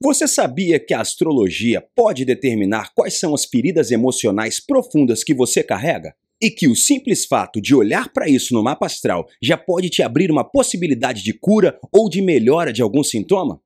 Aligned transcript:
Você 0.00 0.28
sabia 0.28 0.78
que 0.78 0.94
a 0.94 1.00
astrologia 1.00 1.84
pode 1.96 2.24
determinar 2.24 2.92
quais 2.94 3.18
são 3.18 3.34
as 3.34 3.44
feridas 3.44 3.90
emocionais 3.90 4.60
profundas 4.64 5.24
que 5.24 5.34
você 5.34 5.60
carrega? 5.60 6.14
E 6.40 6.52
que 6.52 6.68
o 6.68 6.76
simples 6.76 7.26
fato 7.26 7.60
de 7.60 7.74
olhar 7.74 8.12
para 8.12 8.28
isso 8.28 8.54
no 8.54 8.62
mapa 8.62 8.86
astral 8.86 9.26
já 9.42 9.56
pode 9.56 9.90
te 9.90 10.00
abrir 10.00 10.30
uma 10.30 10.44
possibilidade 10.44 11.24
de 11.24 11.32
cura 11.32 11.76
ou 11.92 12.08
de 12.08 12.22
melhora 12.22 12.72
de 12.72 12.80
algum 12.80 13.02
sintoma? 13.02 13.60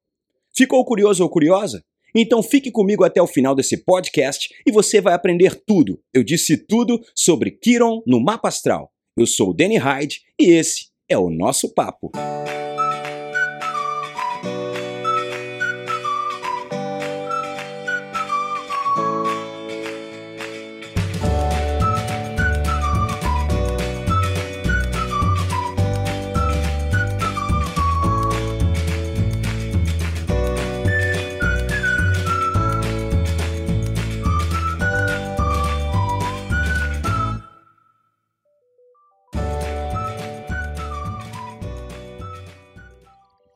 Ficou 0.57 0.83
curioso 0.87 1.23
ou 1.23 1.29
curiosa? 1.29 1.85
Então 2.15 2.43
fique 2.43 2.71
comigo 2.71 3.05
até 3.05 3.21
o 3.21 3.27
final 3.27 3.55
desse 3.55 3.85
podcast 3.85 4.49
e 4.67 4.73
você 4.73 5.03
vai 5.03 5.13
aprender 5.13 5.63
tudo. 5.67 6.01
Eu 6.15 6.25
disse 6.25 6.57
tudo 6.57 6.99
sobre 7.15 7.51
Kiron 7.51 8.03
no 8.07 8.19
mapa 8.19 8.49
astral. 8.49 8.91
Eu 9.19 9.27
sou 9.27 9.51
o 9.51 9.55
Danny 9.55 9.77
Hyde 9.77 10.23
e 10.41 10.51
esse 10.53 10.87
é 11.11 11.19
o 11.19 11.29
nosso 11.29 11.75
papo. 11.75 12.11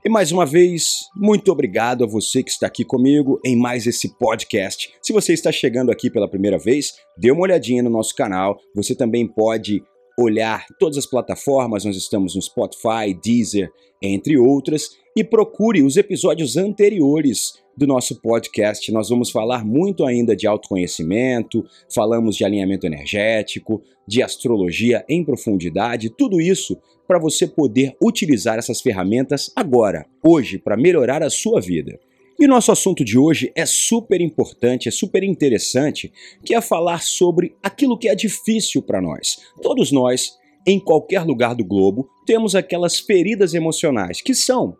E 0.06 0.09
mais 0.09 0.30
uma 0.30 0.46
vez, 0.46 1.09
muito 1.16 1.51
obrigado 1.51 2.05
a 2.05 2.06
você 2.06 2.41
que 2.41 2.52
está 2.52 2.69
aqui 2.69 2.84
comigo 2.84 3.41
em 3.45 3.56
mais 3.56 3.88
esse 3.88 4.16
podcast. 4.16 4.95
Se 5.02 5.12
você 5.12 5.32
está 5.32 5.51
chegando 5.51 5.91
aqui 5.91 6.09
pela 6.09 6.30
primeira 6.30 6.57
vez, 6.60 6.93
dê 7.18 7.32
uma 7.32 7.40
olhadinha 7.40 7.82
no 7.82 7.90
nosso 7.90 8.15
canal. 8.15 8.57
Você 8.73 8.95
também 8.95 9.27
pode 9.27 9.82
olhar 10.16 10.65
todas 10.79 10.96
as 10.96 11.07
plataformas, 11.07 11.84
nós 11.84 11.96
estamos 11.96 12.37
no 12.37 12.40
Spotify, 12.40 13.18
Deezer, 13.21 13.68
entre 14.01 14.38
outras, 14.38 14.90
e 15.16 15.24
procure 15.24 15.82
os 15.82 15.96
episódios 15.96 16.59
anteriores 16.59 17.54
do 17.74 17.86
nosso 17.86 18.20
podcast. 18.20 18.92
Nós 18.92 19.09
vamos 19.09 19.30
falar 19.30 19.64
muito 19.64 20.04
ainda 20.04 20.36
de 20.36 20.46
autoconhecimento, 20.46 21.64
falamos 21.92 22.36
de 22.36 22.45
alinhamento 22.45 22.86
energético, 22.86 23.82
de 24.06 24.22
astrologia 24.22 25.02
em 25.09 25.24
profundidade, 25.24 26.10
tudo 26.10 26.38
isso 26.38 26.76
para 27.09 27.18
você 27.18 27.46
poder 27.46 27.96
utilizar 28.02 28.59
essas 28.59 28.82
ferramentas 28.82 29.50
agora, 29.56 30.04
hoje, 30.22 30.59
para 30.59 30.76
melhorar 30.76 31.22
a 31.22 31.30
sua 31.30 31.62
vida. 31.62 31.98
E 32.38 32.46
nosso 32.46 32.70
assunto 32.70 33.02
de 33.02 33.16
hoje 33.16 33.50
é 33.54 33.64
super 33.64 34.20
importante, 34.20 34.88
é 34.88 34.92
super 34.92 35.22
interessante, 35.22 36.12
que 36.44 36.54
é 36.54 36.60
falar 36.60 37.00
sobre 37.00 37.56
aquilo 37.62 37.98
que 37.98 38.09
é 38.09 38.14
difícil 38.14 38.82
para 38.82 39.00
nós. 39.00 39.38
Todos 39.62 39.90
nós, 39.90 40.32
em 40.66 40.78
qualquer 40.78 41.22
lugar 41.22 41.54
do 41.54 41.64
globo, 41.64 42.06
temos 42.26 42.54
aquelas 42.54 42.98
feridas 42.98 43.54
emocionais, 43.54 44.20
que 44.20 44.34
são 44.34 44.76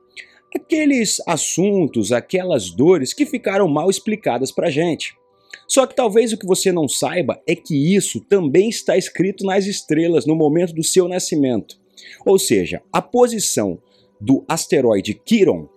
aqueles 0.57 1.21
assuntos, 1.27 2.13
aquelas 2.13 2.71
dores 2.71 3.13
que 3.13 3.25
ficaram 3.25 3.69
mal 3.69 3.89
explicadas 3.89 4.51
para 4.51 4.71
gente. 4.71 5.15
Só 5.69 5.87
que 5.87 5.97
talvez 5.97 6.33
o 6.33 6.39
que 6.39 6.47
você 6.47 6.71
não 6.71 6.89
saiba 6.89 7.41
é 7.47 7.55
que 7.55 7.95
isso 7.95 8.21
também 8.21 8.69
está 8.69 8.97
escrito 8.97 9.45
nas 9.45 9.67
estrelas 9.67 10.27
no 10.27 10.35
momento 10.35 10.75
do 10.75 10.83
seu 10.83 11.09
nascimento. 11.09 11.77
Ou 12.25 12.39
seja, 12.39 12.83
a 12.93 13.01
posição 13.01 13.79
do 14.21 14.45
asteroide 14.49 15.15
Quiron 15.15 15.69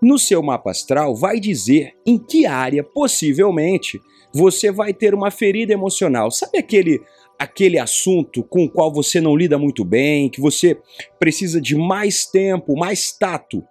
no 0.00 0.18
seu 0.18 0.42
mapa 0.42 0.70
astral 0.70 1.14
vai 1.14 1.40
dizer 1.40 1.94
em 2.06 2.18
que 2.18 2.46
área 2.46 2.82
possivelmente 2.82 4.00
você 4.32 4.70
vai 4.70 4.92
ter 4.92 5.14
uma 5.14 5.30
ferida 5.30 5.72
emocional. 5.72 6.30
Sabe 6.30 6.58
aquele 6.58 7.00
aquele 7.38 7.78
assunto 7.78 8.44
com 8.44 8.64
o 8.64 8.70
qual 8.70 8.92
você 8.92 9.20
não 9.20 9.36
lida 9.36 9.58
muito 9.58 9.84
bem, 9.84 10.28
que 10.28 10.40
você 10.40 10.78
precisa 11.18 11.60
de 11.60 11.74
mais 11.74 12.26
tempo, 12.26 12.76
mais 12.76 13.12
tato. 13.12 13.62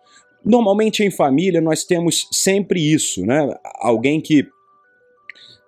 Normalmente 0.46 1.04
em 1.04 1.12
família 1.12 1.62
nós 1.62 1.84
temos 1.84 2.28
sempre 2.32 2.80
isso, 2.80 3.26
né? 3.26 3.48
Alguém 3.80 4.20
que 4.20 4.46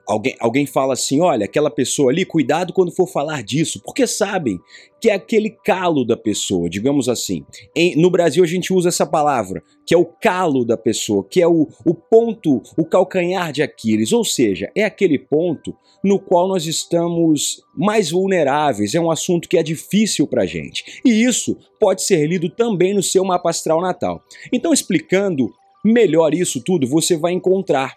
Alguém, 0.08 0.36
alguém 0.40 0.66
fala 0.66 0.94
assim: 0.94 1.22
olha, 1.22 1.46
aquela 1.46 1.70
pessoa 1.70 2.12
ali, 2.12 2.26
cuidado 2.26 2.74
quando 2.74 2.92
for 2.92 3.08
falar 3.08 3.44
disso, 3.44 3.82
porque 3.84 4.06
sabem 4.06 4.60
que 5.02 5.10
é 5.10 5.14
aquele 5.14 5.50
calo 5.50 6.06
da 6.06 6.18
pessoa, 6.18 6.70
digamos 6.70 7.10
assim. 7.10 7.46
Em, 7.76 7.96
no 7.96 8.10
Brasil 8.10 8.44
a 8.44 8.48
gente 8.48 8.74
usa 8.74 8.90
essa 8.90 9.06
palavra, 9.06 9.64
que 9.86 9.94
é 9.94 9.98
o 9.98 10.06
calo 10.06 10.66
da 10.66 10.78
pessoa, 10.78 11.24
que 11.24 11.42
é 11.42 11.48
o, 11.48 11.68
o 11.86 11.94
ponto, 11.94 12.62
o 12.78 12.86
calcanhar 12.86 13.52
de 13.52 13.62
Aquiles, 13.62 14.12
ou 14.14 14.24
seja, 14.24 14.72
é 14.76 14.84
aquele 14.84 15.20
ponto 15.20 15.76
no 16.04 16.20
qual 16.20 16.48
nós 16.48 16.66
estamos 16.68 17.64
mais 17.76 18.12
vulneráveis, 18.12 18.94
é 18.94 19.00
um 19.00 19.10
assunto 19.10 19.50
que 19.50 19.58
é 19.58 19.64
difícil 19.64 20.28
para 20.28 20.46
gente. 20.46 21.02
E 21.04 21.24
isso 21.24 21.58
pode 21.80 22.04
ser 22.04 22.26
lido 22.28 22.50
também 22.50 22.94
no 22.94 23.02
seu 23.02 23.24
mapa 23.24 23.50
astral 23.50 23.82
natal. 23.82 24.24
Então, 24.54 24.72
explicando 24.72 25.52
melhor 25.84 26.34
isso 26.34 26.62
tudo, 26.64 26.88
você 26.88 27.18
vai 27.18 27.34
encontrar 27.34 27.96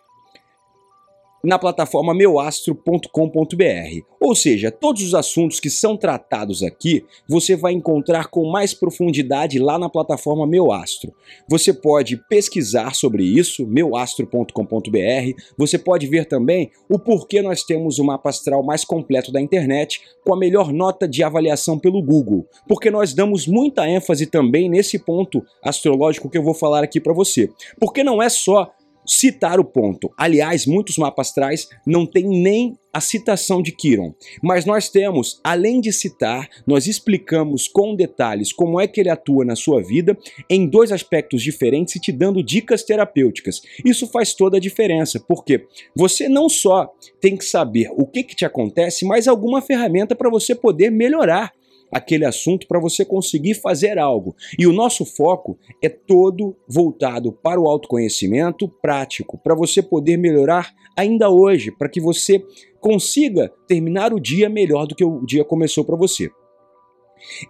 na 1.42 1.58
plataforma 1.58 2.14
meuastro.com.br. 2.14 4.08
Ou 4.20 4.34
seja, 4.34 4.70
todos 4.70 5.02
os 5.02 5.14
assuntos 5.14 5.60
que 5.60 5.70
são 5.70 5.96
tratados 5.96 6.62
aqui 6.62 7.04
você 7.28 7.54
vai 7.54 7.72
encontrar 7.72 8.28
com 8.28 8.50
mais 8.50 8.74
profundidade 8.74 9.58
lá 9.58 9.78
na 9.78 9.88
plataforma 9.88 10.46
Meu 10.46 10.72
Astro. 10.72 11.12
Você 11.48 11.72
pode 11.72 12.16
pesquisar 12.28 12.94
sobre 12.94 13.24
isso, 13.24 13.66
meuastro.com.br. 13.66 15.42
Você 15.56 15.78
pode 15.78 16.06
ver 16.06 16.26
também 16.26 16.70
o 16.88 16.98
porquê 16.98 17.40
nós 17.40 17.62
temos 17.62 17.98
o 17.98 18.04
mapa 18.04 18.30
astral 18.30 18.62
mais 18.62 18.84
completo 18.84 19.30
da 19.30 19.40
internet 19.40 20.00
com 20.24 20.34
a 20.34 20.38
melhor 20.38 20.72
nota 20.72 21.06
de 21.06 21.22
avaliação 21.22 21.78
pelo 21.78 22.02
Google. 22.02 22.46
Porque 22.66 22.90
nós 22.90 23.14
damos 23.14 23.46
muita 23.46 23.88
ênfase 23.88 24.26
também 24.26 24.68
nesse 24.68 24.98
ponto 24.98 25.44
astrológico 25.62 26.28
que 26.28 26.38
eu 26.38 26.42
vou 26.42 26.54
falar 26.54 26.82
aqui 26.82 27.00
para 27.00 27.12
você. 27.12 27.48
Porque 27.78 28.02
não 28.02 28.22
é 28.22 28.28
só 28.28 28.70
citar 29.08 29.58
o 29.58 29.64
ponto. 29.64 30.12
Aliás, 30.16 30.66
muitos 30.66 30.98
mapas 30.98 31.28
astrais 31.28 31.68
não 31.86 32.04
tem 32.04 32.24
nem 32.24 32.76
a 32.92 33.00
citação 33.00 33.62
de 33.62 33.70
Kiron, 33.70 34.14
mas 34.42 34.64
nós 34.64 34.88
temos, 34.88 35.40
além 35.44 35.80
de 35.80 35.92
citar, 35.92 36.48
nós 36.66 36.86
explicamos 36.86 37.68
com 37.68 37.94
detalhes 37.94 38.52
como 38.52 38.80
é 38.80 38.86
que 38.88 39.00
ele 39.00 39.10
atua 39.10 39.44
na 39.44 39.54
sua 39.54 39.82
vida 39.82 40.16
em 40.48 40.66
dois 40.66 40.90
aspectos 40.90 41.42
diferentes 41.42 41.94
e 41.96 42.00
te 42.00 42.10
dando 42.10 42.42
dicas 42.42 42.82
terapêuticas. 42.82 43.60
Isso 43.84 44.06
faz 44.08 44.34
toda 44.34 44.56
a 44.56 44.60
diferença, 44.60 45.20
porque 45.20 45.66
você 45.94 46.28
não 46.28 46.48
só 46.48 46.92
tem 47.20 47.36
que 47.36 47.44
saber 47.44 47.90
o 47.92 48.06
que, 48.06 48.22
que 48.22 48.34
te 48.34 48.44
acontece, 48.44 49.04
mas 49.04 49.28
alguma 49.28 49.60
ferramenta 49.60 50.14
para 50.14 50.30
você 50.30 50.54
poder 50.54 50.90
melhorar 50.90 51.52
aquele 51.92 52.24
assunto 52.24 52.66
para 52.66 52.80
você 52.80 53.04
conseguir 53.04 53.54
fazer 53.54 53.98
algo. 53.98 54.34
E 54.58 54.66
o 54.66 54.72
nosso 54.72 55.04
foco 55.04 55.58
é 55.82 55.88
todo 55.88 56.56
voltado 56.68 57.32
para 57.32 57.60
o 57.60 57.68
autoconhecimento 57.68 58.68
prático, 58.68 59.38
para 59.38 59.54
você 59.54 59.82
poder 59.82 60.16
melhorar 60.16 60.72
ainda 60.96 61.30
hoje, 61.30 61.70
para 61.70 61.88
que 61.88 62.00
você 62.00 62.44
consiga 62.80 63.52
terminar 63.66 64.12
o 64.12 64.20
dia 64.20 64.48
melhor 64.48 64.86
do 64.86 64.94
que 64.94 65.04
o 65.04 65.24
dia 65.24 65.44
começou 65.44 65.84
para 65.84 65.96
você. 65.96 66.30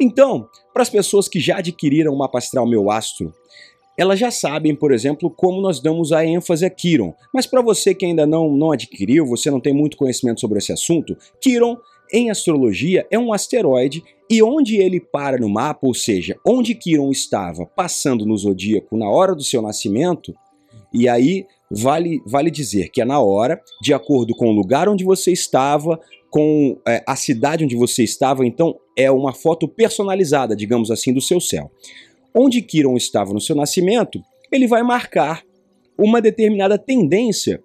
Então, 0.01 0.49
para 0.73 0.83
as 0.83 0.91
pessoas 0.91 1.29
que 1.29 1.41
já 1.41 1.59
adquiriram 1.59 2.13
o 2.13 2.19
mapa 2.19 2.39
astral 2.39 2.67
Meu 2.67 2.91
Astro, 2.91 3.33
elas 3.99 4.19
já 4.19 4.31
sabem, 4.31 4.77
por 4.77 4.93
exemplo, 4.93 5.29
como 5.29 5.61
nós 5.61 5.81
damos 5.81 6.13
a 6.13 6.25
ênfase 6.25 6.65
a 6.65 6.71
Kiron. 6.71 7.13
Mas 7.35 7.47
para 7.47 7.61
você 7.61 7.93
que 7.93 8.07
ainda 8.07 8.25
não, 8.25 8.49
não 8.51 8.71
adquiriu, 8.71 9.27
você 9.27 9.51
não 9.51 9.61
tem 9.61 9.75
muito 9.75 9.97
conhecimento 9.97 10.41
sobre 10.41 10.59
esse 10.59 10.73
assunto, 10.73 11.17
Kiron 11.41 11.77
em 12.13 12.31
astrologia 12.31 13.07
é 13.11 13.19
um 13.19 13.33
asteroide 13.33 14.03
e 14.31 14.43
onde 14.43 14.77
ele 14.77 15.01
para 15.01 15.39
no 15.39 15.49
mapa, 15.49 15.87
ou 15.87 15.95
seja, 15.95 16.37
onde 16.47 16.75
Quiron 16.75 17.11
estava 17.11 17.65
passando 17.65 18.27
no 18.27 18.37
zodíaco 18.37 18.97
na 18.97 19.09
hora 19.09 19.35
do 19.35 19.43
seu 19.43 19.63
nascimento, 19.63 20.35
e 20.93 21.09
aí 21.09 21.47
vale, 21.71 22.21
vale 22.27 22.51
dizer 22.51 22.91
que 22.91 23.01
é 23.01 23.05
na 23.05 23.21
hora, 23.21 23.61
de 23.83 23.93
acordo 23.95 24.35
com 24.35 24.49
o 24.49 24.53
lugar 24.53 24.89
onde 24.89 25.05
você 25.05 25.33
estava, 25.33 25.99
com 26.31 26.79
é, 26.87 27.03
a 27.07 27.17
cidade 27.17 27.65
onde 27.65 27.77
você 27.77 28.05
estava, 28.05 28.47
então 28.47 28.79
é 28.97 29.11
uma 29.11 29.33
foto 29.33 29.67
personalizada, 29.67 30.55
digamos 30.55 30.91
assim, 30.91 31.13
do 31.13 31.21
seu 31.21 31.41
céu. 31.41 31.71
Onde 32.35 32.61
Quiron 32.61 32.97
estava 32.97 33.33
no 33.33 33.41
seu 33.41 33.57
nascimento, 33.57 34.21
ele 34.53 34.67
vai 34.67 34.83
marcar 34.83 35.43
uma 35.97 36.21
determinada 36.21 36.79
tendência 36.79 37.63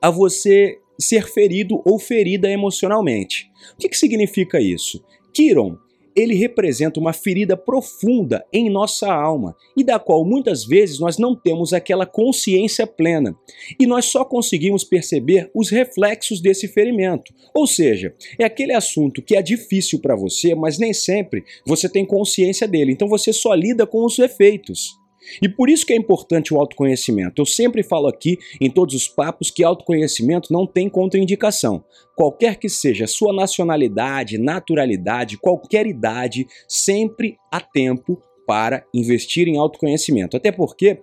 a 0.00 0.10
você 0.10 0.78
ser 0.98 1.26
ferido 1.26 1.82
ou 1.84 1.98
ferida 1.98 2.50
emocionalmente. 2.50 3.50
O 3.74 3.76
que, 3.76 3.88
que 3.88 3.96
significa 3.96 4.60
isso? 4.60 5.04
Kiron, 5.36 5.76
ele 6.16 6.34
representa 6.34 6.98
uma 6.98 7.12
ferida 7.12 7.58
profunda 7.58 8.42
em 8.50 8.70
nossa 8.70 9.12
alma 9.12 9.54
e 9.76 9.84
da 9.84 9.98
qual 9.98 10.24
muitas 10.24 10.64
vezes 10.64 10.98
nós 10.98 11.18
não 11.18 11.36
temos 11.36 11.74
aquela 11.74 12.06
consciência 12.06 12.86
plena 12.86 13.36
e 13.78 13.86
nós 13.86 14.06
só 14.06 14.24
conseguimos 14.24 14.82
perceber 14.82 15.50
os 15.54 15.68
reflexos 15.68 16.40
desse 16.40 16.66
ferimento. 16.68 17.34
Ou 17.54 17.66
seja, 17.66 18.14
é 18.38 18.44
aquele 18.44 18.72
assunto 18.72 19.20
que 19.20 19.36
é 19.36 19.42
difícil 19.42 20.00
para 20.00 20.16
você, 20.16 20.54
mas 20.54 20.78
nem 20.78 20.94
sempre 20.94 21.44
você 21.66 21.86
tem 21.86 22.06
consciência 22.06 22.66
dele, 22.66 22.92
então 22.92 23.08
você 23.08 23.30
só 23.30 23.52
lida 23.52 23.86
com 23.86 24.02
os 24.02 24.18
efeitos. 24.18 24.96
E 25.42 25.48
por 25.48 25.68
isso 25.68 25.86
que 25.86 25.92
é 25.92 25.96
importante 25.96 26.52
o 26.52 26.58
autoconhecimento. 26.58 27.40
Eu 27.40 27.46
sempre 27.46 27.82
falo 27.82 28.06
aqui 28.06 28.38
em 28.60 28.70
todos 28.70 28.94
os 28.94 29.08
papos 29.08 29.50
que 29.50 29.64
autoconhecimento 29.64 30.52
não 30.52 30.66
tem 30.66 30.88
contraindicação. 30.88 31.84
Qualquer 32.16 32.56
que 32.56 32.68
seja 32.68 33.04
a 33.04 33.08
sua 33.08 33.32
nacionalidade, 33.32 34.38
naturalidade, 34.38 35.38
qualquer 35.38 35.86
idade, 35.86 36.46
sempre 36.68 37.36
há 37.50 37.60
tempo 37.60 38.20
para 38.46 38.84
investir 38.94 39.48
em 39.48 39.58
autoconhecimento. 39.58 40.36
Até 40.36 40.52
porque 40.52 41.00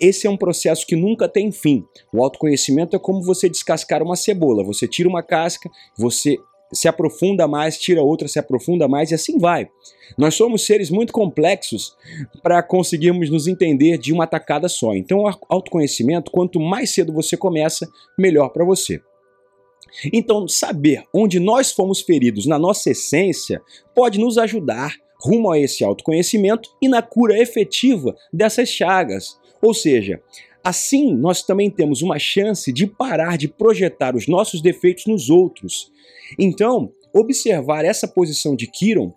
esse 0.00 0.26
é 0.26 0.30
um 0.30 0.36
processo 0.36 0.86
que 0.86 0.96
nunca 0.96 1.28
tem 1.28 1.52
fim. 1.52 1.84
O 2.12 2.22
autoconhecimento 2.24 2.96
é 2.96 2.98
como 2.98 3.22
você 3.22 3.48
descascar 3.48 4.02
uma 4.02 4.16
cebola. 4.16 4.64
Você 4.64 4.88
tira 4.88 5.08
uma 5.08 5.22
casca, 5.22 5.70
você 5.96 6.38
se 6.72 6.88
aprofunda 6.88 7.46
mais, 7.48 7.78
tira 7.78 8.02
outra, 8.02 8.28
se 8.28 8.38
aprofunda 8.38 8.86
mais 8.88 9.10
e 9.10 9.14
assim 9.14 9.38
vai. 9.38 9.68
Nós 10.16 10.34
somos 10.34 10.64
seres 10.64 10.90
muito 10.90 11.12
complexos 11.12 11.96
para 12.42 12.62
conseguirmos 12.62 13.30
nos 13.30 13.46
entender 13.46 13.98
de 13.98 14.12
uma 14.12 14.26
tacada 14.26 14.68
só. 14.68 14.94
Então, 14.94 15.20
o 15.20 15.30
autoconhecimento, 15.48 16.30
quanto 16.30 16.60
mais 16.60 16.94
cedo 16.94 17.12
você 17.12 17.36
começa, 17.36 17.88
melhor 18.18 18.48
para 18.50 18.64
você. 18.64 19.00
Então, 20.12 20.46
saber 20.46 21.04
onde 21.12 21.40
nós 21.40 21.72
fomos 21.72 22.00
feridos 22.00 22.46
na 22.46 22.58
nossa 22.58 22.90
essência 22.90 23.60
pode 23.94 24.18
nos 24.18 24.38
ajudar 24.38 24.94
rumo 25.22 25.50
a 25.50 25.58
esse 25.58 25.84
autoconhecimento 25.84 26.70
e 26.80 26.88
na 26.88 27.02
cura 27.02 27.38
efetiva 27.38 28.16
dessas 28.32 28.68
chagas. 28.68 29.38
Ou 29.60 29.74
seja, 29.74 30.20
assim 30.62 31.14
nós 31.14 31.42
também 31.42 31.70
temos 31.70 32.02
uma 32.02 32.18
chance 32.18 32.72
de 32.72 32.86
parar 32.86 33.38
de 33.38 33.48
projetar 33.48 34.14
os 34.14 34.26
nossos 34.26 34.60
defeitos 34.60 35.06
nos 35.06 35.30
outros 35.30 35.90
então, 36.38 36.92
observar 37.12 37.84
essa 37.84 38.06
posição 38.06 38.54
de 38.54 38.66
Kiron 38.66 39.12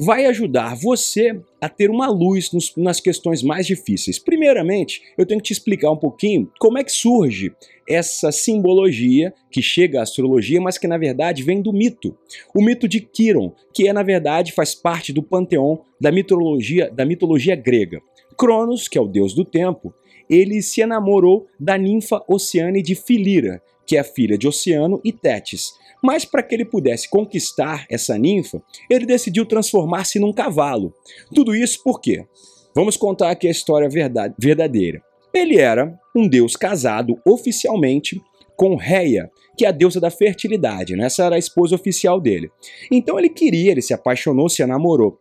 vai 0.00 0.26
ajudar 0.26 0.76
você 0.76 1.40
a 1.60 1.68
ter 1.68 1.90
uma 1.90 2.08
luz 2.08 2.52
nos, 2.52 2.72
nas 2.76 3.00
questões 3.00 3.42
mais 3.42 3.66
difíceis. 3.66 4.16
Primeiramente, 4.16 5.02
eu 5.18 5.26
tenho 5.26 5.40
que 5.40 5.48
te 5.48 5.52
explicar 5.52 5.90
um 5.90 5.96
pouquinho 5.96 6.48
como 6.60 6.78
é 6.78 6.84
que 6.84 6.92
surge 6.92 7.52
essa 7.88 8.30
simbologia 8.30 9.34
que 9.50 9.60
chega 9.60 9.98
à 9.98 10.02
astrologia, 10.02 10.60
mas 10.60 10.78
que 10.78 10.86
na 10.86 10.96
verdade 10.96 11.42
vem 11.42 11.60
do 11.60 11.72
mito. 11.72 12.16
O 12.54 12.62
mito 12.62 12.86
de 12.86 13.00
Quiron, 13.00 13.52
que 13.74 13.88
é 13.88 13.92
na 13.92 14.04
verdade 14.04 14.52
faz 14.52 14.72
parte 14.72 15.12
do 15.12 15.22
panteão 15.22 15.82
da 16.00 16.12
mitologia 16.12 16.88
da 16.90 17.04
mitologia 17.04 17.56
grega. 17.56 18.00
Cronos, 18.36 18.86
que 18.86 18.96
é 18.96 19.00
o 19.00 19.08
deus 19.08 19.34
do 19.34 19.44
tempo, 19.44 19.92
ele 20.28 20.62
se 20.62 20.80
enamorou 20.80 21.46
da 21.58 21.78
ninfa 21.78 22.22
Oceane 22.28 22.82
de 22.82 22.94
Filira, 22.94 23.62
que 23.86 23.96
é 23.96 24.00
a 24.00 24.04
filha 24.04 24.36
de 24.36 24.46
Oceano 24.46 25.00
e 25.02 25.12
Tétis. 25.12 25.72
Mas 26.02 26.24
para 26.24 26.42
que 26.42 26.54
ele 26.54 26.64
pudesse 26.64 27.08
conquistar 27.08 27.86
essa 27.90 28.16
ninfa, 28.18 28.62
ele 28.88 29.06
decidiu 29.06 29.44
transformar-se 29.46 30.18
num 30.18 30.32
cavalo. 30.32 30.94
Tudo 31.34 31.54
isso 31.54 31.82
por 31.82 32.00
quê? 32.00 32.24
Vamos 32.74 32.96
contar 32.96 33.30
aqui 33.30 33.48
a 33.48 33.50
história 33.50 33.88
verdadeira. 34.38 35.02
Ele 35.34 35.58
era 35.58 35.98
um 36.14 36.28
deus 36.28 36.54
casado 36.54 37.18
oficialmente 37.26 38.20
com 38.56 38.76
Reia, 38.76 39.30
que 39.56 39.64
é 39.64 39.68
a 39.68 39.72
deusa 39.72 40.00
da 40.00 40.10
fertilidade, 40.10 40.94
né? 40.94 41.06
essa 41.06 41.24
era 41.24 41.36
a 41.36 41.38
esposa 41.38 41.74
oficial 41.74 42.20
dele. 42.20 42.50
Então 42.90 43.18
ele 43.18 43.28
queria, 43.28 43.72
ele 43.72 43.82
se 43.82 43.94
apaixonou, 43.94 44.48
se 44.48 44.62
enamorou 44.62 45.18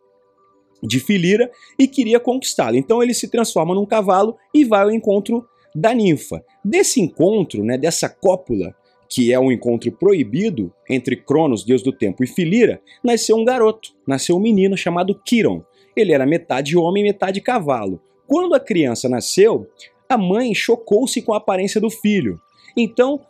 de 0.83 0.99
Filira 0.99 1.51
e 1.77 1.87
queria 1.87 2.19
conquistá-la. 2.19 2.77
Então 2.77 3.01
ele 3.01 3.13
se 3.13 3.29
transforma 3.29 3.73
num 3.73 3.85
cavalo 3.85 4.35
e 4.53 4.65
vai 4.65 4.83
ao 4.83 4.91
encontro 4.91 5.45
da 5.75 5.93
ninfa. 5.93 6.43
Desse 6.63 6.99
encontro, 6.99 7.63
né, 7.63 7.77
dessa 7.77 8.09
cópula, 8.09 8.75
que 9.09 9.31
é 9.31 9.39
um 9.39 9.51
encontro 9.51 9.91
proibido 9.91 10.73
entre 10.89 11.15
Cronos, 11.15 11.63
deus 11.63 11.81
do 11.81 11.91
tempo, 11.91 12.23
e 12.23 12.27
Filira, 12.27 12.81
nasceu 13.03 13.37
um 13.37 13.45
garoto, 13.45 13.91
nasceu 14.07 14.35
um 14.35 14.39
menino 14.39 14.75
chamado 14.75 15.19
Quiron. 15.25 15.63
Ele 15.95 16.13
era 16.13 16.25
metade 16.25 16.77
homem 16.77 17.03
e 17.03 17.07
metade 17.07 17.41
cavalo. 17.41 18.01
Quando 18.27 18.53
a 18.53 18.59
criança 18.59 19.07
nasceu, 19.07 19.67
a 20.09 20.17
mãe 20.17 20.53
chocou-se 20.53 21.21
com 21.21 21.33
a 21.33 21.37
aparência 21.37 21.79
do 21.79 21.89
filho. 21.89 22.39
Então, 22.75 23.21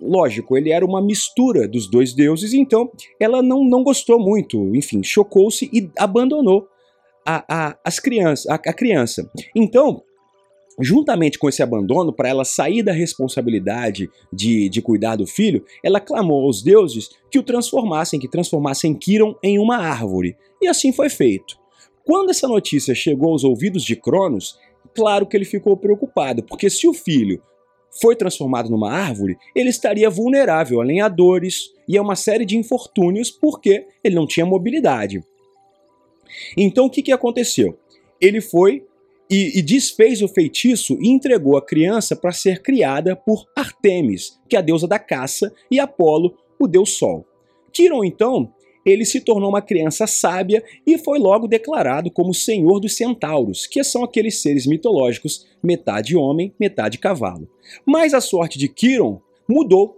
lógico, 0.00 0.56
ele 0.56 0.70
era 0.70 0.84
uma 0.84 1.02
mistura 1.02 1.66
dos 1.66 1.88
dois 1.88 2.14
deuses, 2.14 2.52
então 2.52 2.90
ela 3.20 3.42
não, 3.42 3.64
não 3.64 3.82
gostou 3.82 4.18
muito, 4.18 4.74
enfim, 4.74 5.02
chocou-se 5.02 5.68
e 5.72 5.90
abandonou 5.98 6.68
a, 7.24 7.44
a, 7.48 7.78
as 7.84 7.98
crianças, 7.98 8.46
a, 8.46 8.54
a 8.54 8.72
criança. 8.72 9.30
Então, 9.54 10.02
Juntamente 10.78 11.38
com 11.38 11.48
esse 11.48 11.62
abandono, 11.62 12.12
para 12.12 12.28
ela 12.28 12.44
sair 12.44 12.82
da 12.82 12.92
responsabilidade 12.92 14.10
de, 14.30 14.68
de 14.68 14.82
cuidar 14.82 15.16
do 15.16 15.26
filho, 15.26 15.64
ela 15.82 16.00
clamou 16.00 16.44
aos 16.44 16.62
deuses 16.62 17.08
que 17.30 17.38
o 17.38 17.42
transformassem, 17.42 18.20
que 18.20 18.28
transformassem 18.28 18.94
Kiron 18.94 19.34
em 19.42 19.58
uma 19.58 19.78
árvore. 19.78 20.36
E 20.60 20.68
assim 20.68 20.92
foi 20.92 21.08
feito. 21.08 21.56
Quando 22.04 22.30
essa 22.30 22.46
notícia 22.46 22.94
chegou 22.94 23.32
aos 23.32 23.42
ouvidos 23.42 23.82
de 23.82 23.96
Cronos, 23.96 24.58
claro 24.94 25.26
que 25.26 25.34
ele 25.34 25.46
ficou 25.46 25.78
preocupado, 25.78 26.42
porque 26.42 26.68
se 26.68 26.86
o 26.86 26.92
filho 26.92 27.42
foi 28.00 28.16
transformado 28.16 28.70
numa 28.70 28.92
árvore, 28.92 29.36
ele 29.54 29.70
estaria 29.70 30.08
vulnerável 30.10 30.80
a 30.80 30.84
lenhadores 30.84 31.70
e 31.88 31.96
a 31.96 32.02
uma 32.02 32.16
série 32.16 32.44
de 32.44 32.56
infortúnios 32.56 33.30
porque 33.30 33.86
ele 34.02 34.14
não 34.14 34.26
tinha 34.26 34.46
mobilidade. 34.46 35.22
Então 36.56 36.86
o 36.86 36.90
que, 36.90 37.02
que 37.02 37.12
aconteceu? 37.12 37.78
Ele 38.20 38.40
foi 38.40 38.84
e, 39.30 39.58
e 39.58 39.62
desfez 39.62 40.22
o 40.22 40.28
feitiço 40.28 40.96
e 41.00 41.08
entregou 41.08 41.56
a 41.56 41.64
criança 41.64 42.14
para 42.14 42.32
ser 42.32 42.62
criada 42.62 43.16
por 43.16 43.46
Artemis, 43.56 44.38
que 44.48 44.56
é 44.56 44.58
a 44.58 44.62
deusa 44.62 44.86
da 44.86 44.98
caça, 44.98 45.52
e 45.70 45.80
Apolo, 45.80 46.36
o 46.58 46.66
deus 46.66 46.96
Sol. 46.96 47.26
Quiron, 47.72 48.04
então, 48.04 48.52
ele 48.86 49.04
se 49.04 49.20
tornou 49.20 49.50
uma 49.50 49.60
criança 49.60 50.06
sábia 50.06 50.62
e 50.86 50.96
foi 50.96 51.18
logo 51.18 51.48
declarado 51.48 52.08
como 52.08 52.32
senhor 52.32 52.78
dos 52.78 52.96
centauros, 52.96 53.66
que 53.66 53.82
são 53.82 54.04
aqueles 54.04 54.40
seres 54.40 54.64
mitológicos, 54.64 55.44
metade 55.60 56.16
homem, 56.16 56.54
metade 56.58 56.96
cavalo. 56.96 57.50
Mas 57.84 58.14
a 58.14 58.20
sorte 58.20 58.56
de 58.58 58.68
Quiron 58.68 59.20
mudou 59.48 59.96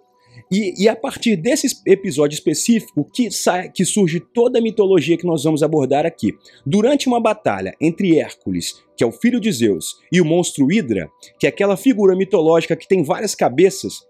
e, 0.50 0.84
e, 0.84 0.88
a 0.88 0.96
partir 0.96 1.36
desse 1.36 1.66
episódio 1.84 2.34
específico 2.34 3.04
que, 3.12 3.30
sai, 3.30 3.70
que 3.70 3.84
surge 3.84 4.20
toda 4.20 4.58
a 4.58 4.62
mitologia 4.62 5.16
que 5.16 5.26
nós 5.26 5.44
vamos 5.44 5.62
abordar 5.62 6.06
aqui. 6.06 6.32
Durante 6.64 7.06
uma 7.06 7.20
batalha 7.20 7.74
entre 7.80 8.18
Hércules, 8.18 8.82
que 8.96 9.04
é 9.04 9.06
o 9.06 9.12
filho 9.12 9.40
de 9.40 9.50
Zeus, 9.52 9.96
e 10.10 10.20
o 10.20 10.24
monstro 10.24 10.72
Hidra, 10.72 11.10
que 11.38 11.46
é 11.46 11.50
aquela 11.50 11.76
figura 11.76 12.16
mitológica 12.16 12.76
que 12.76 12.88
tem 12.88 13.02
várias 13.02 13.34
cabeças, 13.34 14.06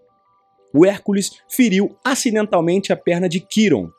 o 0.73 0.85
Hércules 0.85 1.31
feriu 1.49 1.95
acidentalmente 2.05 2.93
a 2.93 2.95
perna 2.95 3.27
de 3.27 3.39
Quiron, 3.39 3.89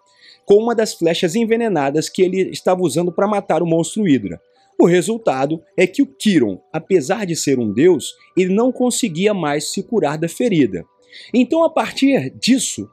com 0.51 0.57
uma 0.57 0.75
das 0.75 0.95
flechas 0.95 1.37
envenenadas 1.37 2.09
que 2.09 2.23
ele 2.23 2.51
estava 2.51 2.83
usando 2.83 3.13
para 3.13 3.29
matar 3.29 3.63
o 3.63 3.67
monstro 3.67 4.09
Hidra. 4.09 4.41
O 4.81 4.85
resultado 4.85 5.63
é 5.77 5.87
que 5.87 6.03
o 6.03 6.07
Quiron, 6.07 6.61
apesar 6.73 7.25
de 7.25 7.37
ser 7.37 7.61
um 7.61 7.73
deus, 7.73 8.17
ele 8.37 8.53
não 8.53 8.73
conseguia 8.73 9.33
mais 9.33 9.73
se 9.73 9.81
curar 9.81 10.19
da 10.19 10.27
ferida. 10.27 10.85
Então, 11.33 11.63
a 11.63 11.71
partir 11.71 12.31
disso, 12.31 12.91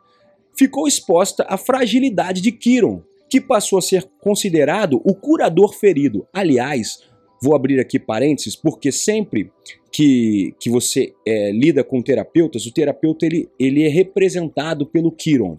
ficou 0.56 0.88
exposta 0.88 1.48
a 1.50 1.58
fragilidade 1.58 2.42
de 2.42 2.52
Quiron, 2.52 3.02
que 3.28 3.42
passou 3.42 3.80
a 3.80 3.82
ser 3.82 4.08
considerado 4.22 5.02
o 5.04 5.16
curador 5.16 5.74
ferido. 5.74 6.28
Aliás, 6.32 7.00
vou 7.42 7.56
abrir 7.56 7.80
aqui 7.80 7.98
parênteses, 7.98 8.56
porque 8.56 8.92
sempre 8.92 9.52
que, 9.92 10.54
que 10.60 10.70
você 10.70 11.12
é, 11.26 11.52
lida 11.52 11.84
com 11.84 12.04
terapeutas, 12.04 12.68
o 12.68 12.72
terapeuta 12.72 13.26
ele, 13.26 13.50
ele 13.60 13.84
é 13.84 13.90
representado 13.90 14.86
pelo 14.86 15.12
Quiron, 15.12 15.58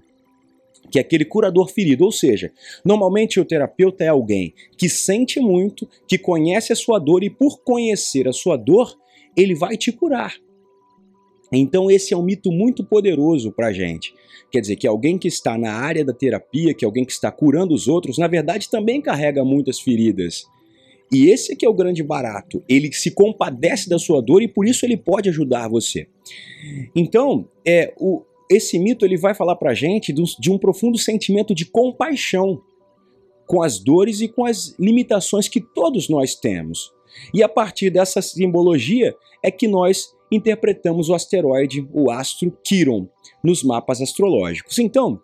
que 0.91 0.99
é 0.99 1.03
aquele 1.03 1.25
curador 1.25 1.69
ferido. 1.69 2.05
Ou 2.05 2.13
seja, 2.13 2.53
normalmente 2.85 3.39
o 3.41 3.45
terapeuta 3.45 4.05
é 4.05 4.09
alguém 4.09 4.55
que 4.77 4.89
sente 4.89 5.41
muito, 5.41 5.89
que 6.07 6.19
conhece 6.19 6.73
a 6.73 6.77
sua 6.77 6.99
dor 6.99 7.23
e, 7.23 7.31
por 7.31 7.61
conhecer 7.63 8.29
a 8.29 8.33
sua 8.33 8.57
dor, 8.57 8.95
ele 9.37 9.55
vai 9.55 9.77
te 9.77 9.93
curar. 9.93 10.35
Então 11.53 11.91
esse 11.91 12.13
é 12.13 12.17
um 12.17 12.23
mito 12.23 12.53
muito 12.53 12.85
poderoso 12.85 13.53
para 13.53 13.73
gente. 13.73 14.13
Quer 14.51 14.61
dizer, 14.61 14.77
que 14.77 14.87
alguém 14.87 15.19
que 15.19 15.29
está 15.29 15.59
na 15.59 15.73
área 15.73 16.05
da 16.05 16.13
terapia, 16.13 16.75
que 16.75 16.85
alguém 16.85 17.05
que 17.05 17.13
está 17.13 17.31
curando 17.31 17.75
os 17.75 17.89
outros, 17.89 18.19
na 18.19 18.27
verdade 18.27 18.71
também 18.71 19.01
carrega 19.01 19.45
muitas 19.45 19.81
feridas. 19.81 20.47
E 21.13 21.31
esse 21.31 21.57
que 21.57 21.65
é 21.65 21.69
o 21.69 21.75
grande 21.75 22.03
barato. 22.03 22.63
Ele 22.69 22.93
se 22.93 23.11
compadece 23.11 23.89
da 23.89 23.99
sua 23.99 24.21
dor 24.21 24.43
e 24.43 24.49
por 24.49 24.67
isso 24.67 24.85
ele 24.85 24.97
pode 24.97 25.29
ajudar 25.29 25.69
você. 25.69 26.07
Então, 26.95 27.49
é, 27.67 27.95
o, 27.99 28.23
esse 28.51 28.79
mito 28.79 29.05
ele 29.05 29.17
vai 29.17 29.35
falar 29.35 29.57
para 29.57 29.71
a 29.71 29.75
gente 29.75 30.13
de 30.13 30.51
um, 30.51 30.59
profundo 30.59 30.99
sentimento 30.99 31.55
de 31.55 31.67
compaixão 31.67 32.61
com 33.47 33.63
as 33.63 33.79
dores 33.79 34.21
e 34.21 34.29
com 34.29 34.45
as 34.45 34.75
limitações 34.79 35.49
que 35.49 35.61
todos 35.61 36.09
nós 36.09 36.35
temos. 36.35 36.93
E 37.33 37.43
a 37.43 37.49
partir 37.49 37.91
dessa 37.91 38.21
simbologia 38.21 39.15
é 39.43 39.51
que 39.51 39.67
nós 39.67 40.15
interpretamos 40.31 41.09
o 41.09 41.15
asteroide, 41.15 41.89
o 41.93 42.11
astro 42.11 42.57
Quiron, 42.63 43.09
nos 43.43 43.63
mapas 43.63 44.03
astrológicos. 44.03 44.79
Então, 44.79 45.21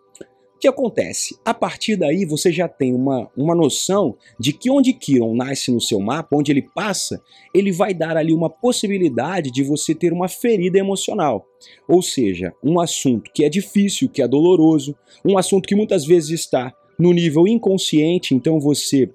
o 0.55 0.59
que 0.59 0.67
acontece? 0.69 1.37
A 1.43 1.53
partir 1.53 1.97
daí 1.97 2.25
você 2.25 2.51
já 2.51 2.67
tem 2.67 2.95
uma, 2.95 3.29
uma 3.35 3.53
noção 3.53 4.15
de 4.39 4.53
que 4.53 4.69
onde 4.69 4.93
Quiron 4.93 5.35
nasce 5.35 5.69
no 5.69 5.81
seu 5.81 5.99
mapa, 5.99 6.35
onde 6.35 6.51
ele 6.51 6.61
passa, 6.73 7.21
ele 7.53 7.73
vai 7.73 7.93
dar 7.93 8.15
ali 8.15 8.33
uma 8.33 8.49
possibilidade 8.49 9.51
de 9.51 9.63
você 9.63 9.93
ter 9.93 10.13
uma 10.13 10.29
ferida 10.29 10.79
emocional. 10.79 11.45
Ou 11.89 12.01
seja, 12.01 12.53
um 12.63 12.79
assunto 12.79 13.29
que 13.33 13.43
é 13.43 13.49
difícil, 13.49 14.09
que 14.09 14.21
é 14.21 14.27
doloroso, 14.27 14.95
um 15.25 15.37
assunto 15.37 15.67
que 15.67 15.75
muitas 15.75 16.05
vezes 16.05 16.29
está 16.29 16.73
no 16.97 17.11
nível 17.11 17.45
inconsciente, 17.45 18.33
então 18.33 18.57
você 18.57 19.09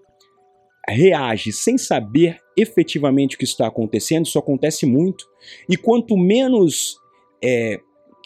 reage 0.87 1.53
sem 1.53 1.79
saber 1.79 2.39
efetivamente 2.55 3.37
o 3.37 3.39
que 3.39 3.45
está 3.45 3.67
acontecendo, 3.67 4.27
isso 4.27 4.39
acontece 4.39 4.85
muito. 4.85 5.25
E 5.67 5.77
quanto 5.77 6.19
menos, 6.19 6.99
é, 7.43 7.81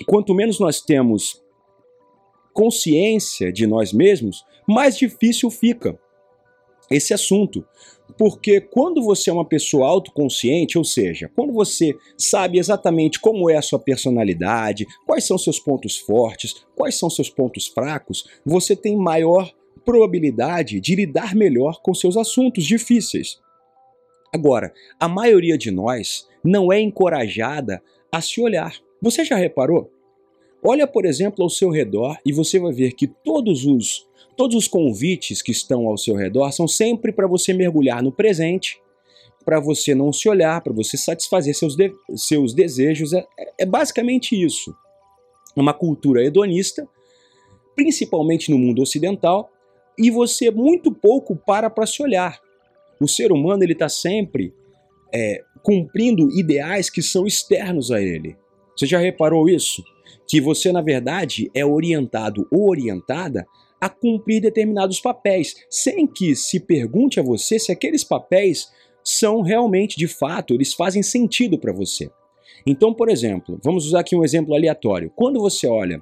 quanto 0.05 0.35
menos 0.35 0.59
nós 0.59 0.81
temos 0.81 1.44
consciência 2.55 3.53
de 3.53 3.67
nós 3.67 3.93
mesmos, 3.93 4.45
mais 4.67 4.97
difícil 4.97 5.51
fica 5.51 5.99
esse 6.91 7.13
assunto. 7.13 7.67
Porque 8.17 8.61
quando 8.61 9.03
você 9.03 9.31
é 9.31 9.33
uma 9.33 9.45
pessoa 9.45 9.89
autoconsciente, 9.89 10.79
ou 10.79 10.85
seja, 10.85 11.31
quando 11.35 11.53
você 11.53 11.97
sabe 12.17 12.59
exatamente 12.59 13.19
como 13.19 13.51
é 13.51 13.57
a 13.57 13.63
sua 13.63 13.79
personalidade, 13.79 14.87
quais 15.07 15.27
são 15.27 15.37
seus 15.37 15.59
pontos 15.59 15.99
fortes, 15.99 16.55
quais 16.77 16.95
são 16.95 17.11
seus 17.11 17.29
pontos 17.29 17.67
fracos, 17.67 18.25
você 18.45 18.77
tem 18.77 18.97
maior 18.97 19.53
probabilidade 19.85 20.81
de 20.81 20.95
lidar 20.95 21.35
melhor 21.35 21.81
com 21.83 21.93
seus 21.93 22.17
assuntos 22.17 22.65
difíceis. 22.65 23.41
Agora, 24.33 24.73
a 24.99 25.09
maioria 25.09 25.57
de 25.57 25.71
nós 25.71 26.27
não 26.43 26.73
é 26.73 26.81
encorajada 26.81 27.83
a 28.13 28.21
se 28.21 28.41
olhar. 28.41 28.75
Você 29.01 29.25
já 29.25 29.37
reparou? 29.37 29.91
Olha, 30.67 30.87
por 30.87 31.05
exemplo, 31.05 31.45
ao 31.45 31.51
seu 31.51 31.69
redor 31.69 32.17
e 32.25 32.33
você 32.33 32.59
vai 32.59 32.73
ver 32.73 32.93
que 32.93 33.07
todos 33.07 33.67
os 33.67 34.07
todos 34.35 34.57
os 34.57 34.67
convites 34.67 35.41
que 35.41 35.53
estão 35.53 35.87
ao 35.87 35.97
seu 35.97 36.17
redor 36.17 36.51
são 36.51 36.67
sempre 36.67 37.13
para 37.13 37.27
você 37.27 37.53
mergulhar 37.53 38.03
no 38.03 38.11
presente, 38.11 38.81
para 39.45 39.61
você 39.61 39.95
não 39.95 40.13
se 40.13 40.29
olhar, 40.29 40.61
para 40.61 40.73
você 40.73 40.97
satisfazer 40.97 41.55
seus, 41.55 41.77
de, 41.77 41.93
seus 42.17 42.53
desejos. 42.53 43.13
É, 43.13 43.25
é 43.59 43.67
basicamente 43.67 44.35
isso. 44.35 44.75
Uma 45.55 45.73
cultura 45.73 46.25
hedonista, 46.25 46.89
principalmente 47.77 48.51
no 48.51 48.59
mundo 48.59 48.83
ocidental, 48.83 49.53
e 49.97 50.11
você 50.11 50.51
muito 50.51 50.91
pouco 50.91 51.37
para 51.37 51.71
para 51.71 51.87
se 51.87 52.03
olhar. 52.03 52.41
O 53.01 53.07
ser 53.07 53.31
humano 53.31 53.63
ele 53.63 53.75
está 53.75 53.89
sempre 53.89 54.53
é, 55.13 55.45
cumprindo 55.63 56.29
ideais 56.37 56.91
que 56.91 57.03
são 57.03 57.25
externos 57.25 57.93
a 57.93 58.03
ele. 58.03 58.37
Você 58.77 58.87
já 58.87 58.99
reparou 58.99 59.49
isso? 59.49 59.85
Que 60.29 60.41
você, 60.41 60.73
na 60.73 60.81
verdade, 60.81 61.51
é 61.55 61.65
orientado 61.65 62.47
ou 62.51 62.69
orientada 62.69 63.47
a 63.81 63.89
cumprir 63.89 64.41
determinados 64.41 65.01
papéis, 65.01 65.55
sem 65.69 66.07
que 66.07 66.35
se 66.35 66.59
pergunte 66.59 67.21
a 67.21 67.23
você 67.23 67.59
se 67.59 67.71
aqueles 67.71 68.03
papéis 68.03 68.73
são 69.05 69.43
realmente, 69.43 69.97
de 69.99 70.09
fato, 70.09 70.55
eles 70.55 70.73
fazem 70.73 71.03
sentido 71.03 71.59
para 71.59 71.73
você. 71.73 72.11
Então, 72.67 72.95
por 72.95 73.11
exemplo, 73.11 73.61
vamos 73.63 73.87
usar 73.87 74.01
aqui 74.01 74.17
um 74.17 74.25
exemplo 74.25 74.55
aleatório. 74.55 75.13
Quando 75.15 75.39
você 75.39 75.67
olha 75.67 76.01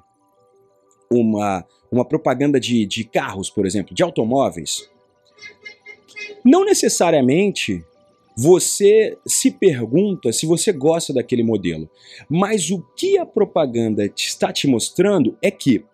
uma, 1.11 1.65
uma 1.91 2.05
propaganda 2.05 2.59
de, 2.59 2.85
de 2.85 3.03
carros, 3.03 3.49
por 3.49 3.65
exemplo, 3.65 3.93
de 3.93 4.01
automóveis, 4.01 4.89
não 6.43 6.63
necessariamente 6.63 7.83
você 8.35 9.17
se 9.25 9.51
pergunta 9.51 10.31
se 10.31 10.45
você 10.45 10.71
gosta 10.71 11.13
daquele 11.13 11.43
modelo, 11.43 11.89
mas 12.29 12.71
o 12.71 12.81
que 12.95 13.17
a 13.17 13.25
propaganda 13.25 14.05
está 14.05 14.51
te 14.51 14.67
mostrando 14.67 15.37
é 15.41 15.51
que 15.51 15.85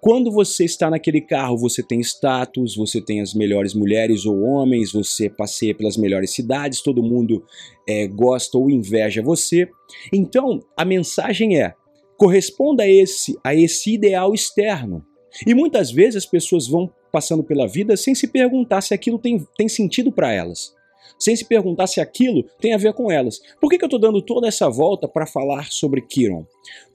quando 0.00 0.30
você 0.30 0.64
está 0.64 0.88
naquele 0.88 1.20
carro, 1.20 1.56
você 1.56 1.82
tem 1.82 2.00
status, 2.00 2.76
você 2.76 3.00
tem 3.00 3.20
as 3.20 3.34
melhores 3.34 3.74
mulheres 3.74 4.26
ou 4.26 4.40
homens, 4.42 4.92
você 4.92 5.28
passeia 5.28 5.74
pelas 5.74 5.96
melhores 5.96 6.30
cidades, 6.30 6.82
todo 6.82 7.02
mundo 7.02 7.44
é, 7.86 8.06
gosta 8.06 8.56
ou 8.56 8.70
inveja 8.70 9.20
você. 9.20 9.68
Então, 10.12 10.60
a 10.76 10.84
mensagem 10.84 11.60
é: 11.60 11.74
corresponda 12.16 12.84
a 12.84 12.88
esse, 12.88 13.36
a 13.42 13.54
esse 13.54 13.92
ideal 13.92 14.32
externo. 14.32 15.04
E 15.44 15.52
muitas 15.52 15.90
vezes 15.90 16.16
as 16.16 16.26
pessoas 16.26 16.68
vão 16.68 16.88
passando 17.10 17.42
pela 17.42 17.66
vida 17.66 17.96
sem 17.96 18.14
se 18.14 18.28
perguntar 18.28 18.80
se 18.82 18.94
aquilo 18.94 19.18
tem, 19.18 19.44
tem 19.56 19.68
sentido 19.68 20.12
para 20.12 20.32
elas 20.32 20.77
sem 21.18 21.34
se 21.34 21.44
perguntar 21.44 21.86
se 21.86 22.00
aquilo 22.00 22.44
tem 22.60 22.74
a 22.74 22.78
ver 22.78 22.92
com 22.92 23.10
elas. 23.10 23.40
Por 23.60 23.68
que, 23.68 23.78
que 23.78 23.84
eu 23.84 23.88
estou 23.88 23.98
dando 23.98 24.22
toda 24.22 24.46
essa 24.46 24.68
volta 24.68 25.08
para 25.08 25.26
falar 25.26 25.70
sobre 25.70 26.00
Kiron? 26.00 26.46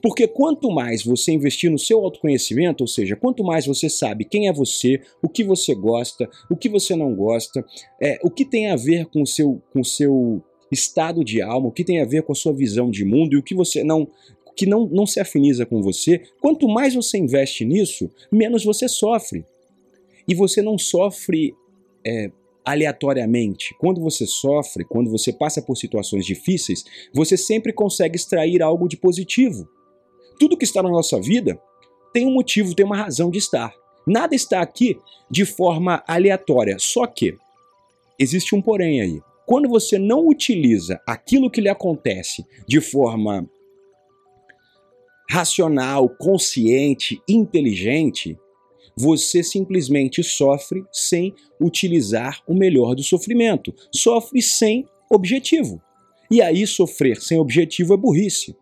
Porque 0.02 0.28
quanto 0.28 0.72
mais 0.72 1.04
você 1.04 1.32
investir 1.32 1.70
no 1.70 1.80
seu 1.80 2.00
autoconhecimento, 2.00 2.84
ou 2.84 2.88
seja, 2.88 3.16
quanto 3.16 3.44
mais 3.44 3.66
você 3.66 3.90
sabe 3.90 4.26
quem 4.26 4.48
é 4.48 4.54
você, 4.54 5.02
o 5.22 5.30
que 5.30 5.44
você 5.44 5.74
gosta, 5.74 6.30
o 6.50 6.56
que 6.56 6.70
você 6.70 6.96
não 6.96 7.14
gosta, 7.16 7.66
é, 8.02 8.20
o 8.24 8.30
que 8.30 8.46
tem 8.46 8.70
a 8.70 8.76
ver 8.76 9.08
com 9.08 9.22
o 9.22 9.28
seu, 9.28 9.62
com 9.72 9.84
seu 9.84 10.42
estado 10.72 11.24
de 11.24 11.42
alma, 11.42 11.68
o 11.68 11.72
que 11.72 11.84
tem 11.84 12.02
a 12.02 12.06
ver 12.06 12.24
com 12.24 12.32
a 12.32 12.36
sua 12.36 12.54
visão 12.54 12.90
de 12.90 13.06
mundo 13.06 13.34
e 13.34 13.38
o 13.38 13.44
que 13.44 13.56
você 13.56 13.84
não 13.84 14.08
que 14.56 14.68
não, 14.68 14.86
não 14.86 15.08
se 15.08 15.20
afiniza 15.20 15.66
com 15.66 15.82
você, 15.82 16.22
quanto 16.40 16.68
mais 16.68 16.94
você 16.94 17.18
investe 17.18 17.66
nisso, 17.66 18.12
menos 18.32 18.64
você 18.64 18.88
sofre. 18.88 19.44
E 20.28 20.36
você 20.36 20.62
não 20.62 20.78
sofre 20.78 21.56
é, 22.06 22.32
aleatoriamente. 22.66 23.76
Quando 23.80 24.02
você 24.02 24.26
sofre, 24.26 24.86
quando 24.86 25.10
você 25.10 25.32
passa 25.32 25.62
por 25.62 25.76
situações 25.76 26.26
difíceis, 26.26 26.84
você 27.14 27.38
sempre 27.38 27.74
consegue 27.74 28.16
extrair 28.16 28.62
algo 28.62 28.88
de 28.88 28.98
positivo. 28.98 29.68
Tudo 30.40 30.58
que 30.58 30.66
está 30.66 30.82
na 30.82 30.90
nossa 30.90 31.20
vida 31.20 31.60
tem 32.14 32.28
um 32.28 32.34
motivo, 32.34 32.76
tem 32.76 32.86
uma 32.86 32.98
razão 32.98 33.30
de 33.30 33.40
estar. 33.40 33.74
Nada 34.06 34.36
está 34.36 34.62
aqui 34.62 34.98
de 35.30 35.46
forma 35.46 36.04
aleatória, 36.08 36.78
só 36.80 37.08
que 37.08 37.36
existe 38.20 38.56
um 38.56 38.62
porém 38.62 39.02
aí. 39.02 39.22
Quando 39.46 39.68
você 39.68 39.98
não 39.98 40.28
utiliza 40.28 41.02
aquilo 41.08 41.50
que 41.50 41.62
lhe 41.62 41.70
acontece 41.70 42.46
de 42.68 42.80
forma 42.80 43.50
racional, 45.30 46.08
consciente, 46.10 47.22
inteligente, 47.28 48.38
você 48.96 49.44
simplesmente 49.44 50.24
sofre 50.24 50.84
sem 50.92 51.34
utilizar 51.60 52.42
o 52.48 52.54
melhor 52.54 52.96
do 52.96 53.04
sofrimento. 53.04 53.74
Sofre 53.94 54.42
sem 54.42 54.86
objetivo. 55.10 55.82
E 56.30 56.42
aí, 56.42 56.66
sofrer 56.66 57.22
sem 57.22 57.38
objetivo 57.38 57.94
é 57.94 57.98
burrice. 57.98 58.56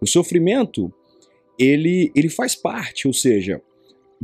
O 0.00 0.06
sofrimento, 0.06 0.92
ele, 1.58 2.10
ele 2.14 2.28
faz 2.28 2.56
parte, 2.56 3.06
ou 3.06 3.12
seja, 3.12 3.62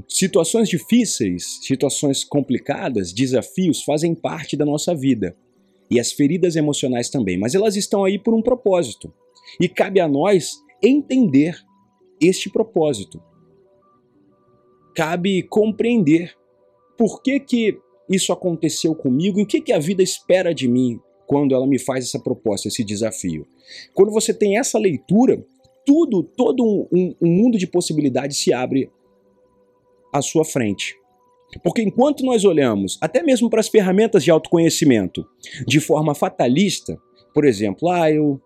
situações 0.08 0.68
difíceis, 0.68 1.60
situações 1.62 2.24
complicadas, 2.24 3.12
desafios 3.12 3.82
fazem 3.82 4.14
parte 4.14 4.56
da 4.56 4.64
nossa 4.64 4.94
vida. 4.94 5.36
E 5.90 5.98
as 5.98 6.12
feridas 6.12 6.56
emocionais 6.56 7.08
também, 7.08 7.38
mas 7.38 7.54
elas 7.54 7.76
estão 7.76 8.04
aí 8.04 8.18
por 8.18 8.34
um 8.34 8.42
propósito. 8.42 9.12
E 9.60 9.68
cabe 9.68 10.00
a 10.00 10.08
nós 10.08 10.56
entender 10.82 11.56
este 12.20 12.50
propósito 12.50 13.22
cabe 14.98 15.44
compreender 15.44 16.34
por 16.96 17.22
que, 17.22 17.38
que 17.38 17.78
isso 18.10 18.32
aconteceu 18.32 18.96
comigo 18.96 19.38
e 19.38 19.44
o 19.44 19.46
que, 19.46 19.60
que 19.60 19.72
a 19.72 19.78
vida 19.78 20.02
espera 20.02 20.52
de 20.52 20.66
mim 20.66 20.98
quando 21.24 21.54
ela 21.54 21.68
me 21.68 21.78
faz 21.78 22.04
essa 22.04 22.18
proposta, 22.18 22.66
esse 22.66 22.82
desafio. 22.82 23.46
Quando 23.94 24.10
você 24.10 24.34
tem 24.34 24.58
essa 24.58 24.76
leitura, 24.76 25.40
tudo, 25.86 26.24
todo 26.24 26.64
um, 26.64 26.88
um, 26.92 27.14
um 27.22 27.30
mundo 27.30 27.56
de 27.56 27.68
possibilidades 27.68 28.38
se 28.38 28.52
abre 28.52 28.90
à 30.12 30.20
sua 30.20 30.44
frente. 30.44 30.96
Porque 31.62 31.80
enquanto 31.80 32.24
nós 32.24 32.44
olhamos, 32.44 32.98
até 33.00 33.22
mesmo 33.22 33.48
para 33.48 33.60
as 33.60 33.68
ferramentas 33.68 34.24
de 34.24 34.32
autoconhecimento, 34.32 35.24
de 35.64 35.78
forma 35.78 36.12
fatalista, 36.12 36.98
por 37.32 37.44
exemplo, 37.44 37.88
ah, 37.88 38.10
eu, 38.10 38.40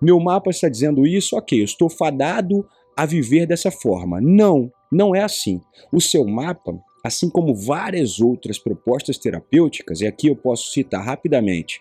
meu 0.00 0.18
mapa 0.18 0.50
está 0.50 0.68
dizendo 0.68 1.06
isso, 1.06 1.36
ok, 1.36 1.60
eu 1.60 1.64
estou 1.64 1.88
fadado 1.88 2.66
a 2.96 3.06
viver 3.06 3.46
dessa 3.46 3.70
forma. 3.70 4.20
Não, 4.20 4.70
não 4.90 5.14
é 5.14 5.22
assim. 5.22 5.60
O 5.92 6.00
seu 6.00 6.24
mapa, 6.24 6.78
assim 7.04 7.28
como 7.28 7.54
várias 7.54 8.20
outras 8.20 8.58
propostas 8.58 9.18
terapêuticas, 9.18 10.00
e 10.00 10.06
aqui 10.06 10.28
eu 10.28 10.36
posso 10.36 10.70
citar 10.72 11.04
rapidamente 11.04 11.80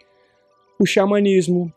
o 0.80 0.86
xamanismo, 0.86 1.72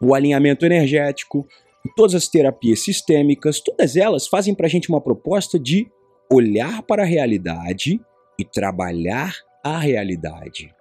o 0.00 0.14
alinhamento 0.14 0.64
energético, 0.64 1.46
todas 1.94 2.14
as 2.14 2.28
terapias 2.28 2.80
sistêmicas, 2.80 3.60
todas 3.60 3.96
elas 3.96 4.26
fazem 4.26 4.54
para 4.54 4.66
a 4.66 4.70
gente 4.70 4.88
uma 4.88 5.00
proposta 5.00 5.58
de 5.58 5.86
olhar 6.32 6.82
para 6.82 7.02
a 7.02 7.06
realidade 7.06 8.00
e 8.38 8.44
trabalhar 8.44 9.34
a 9.62 9.78
realidade. 9.78 10.74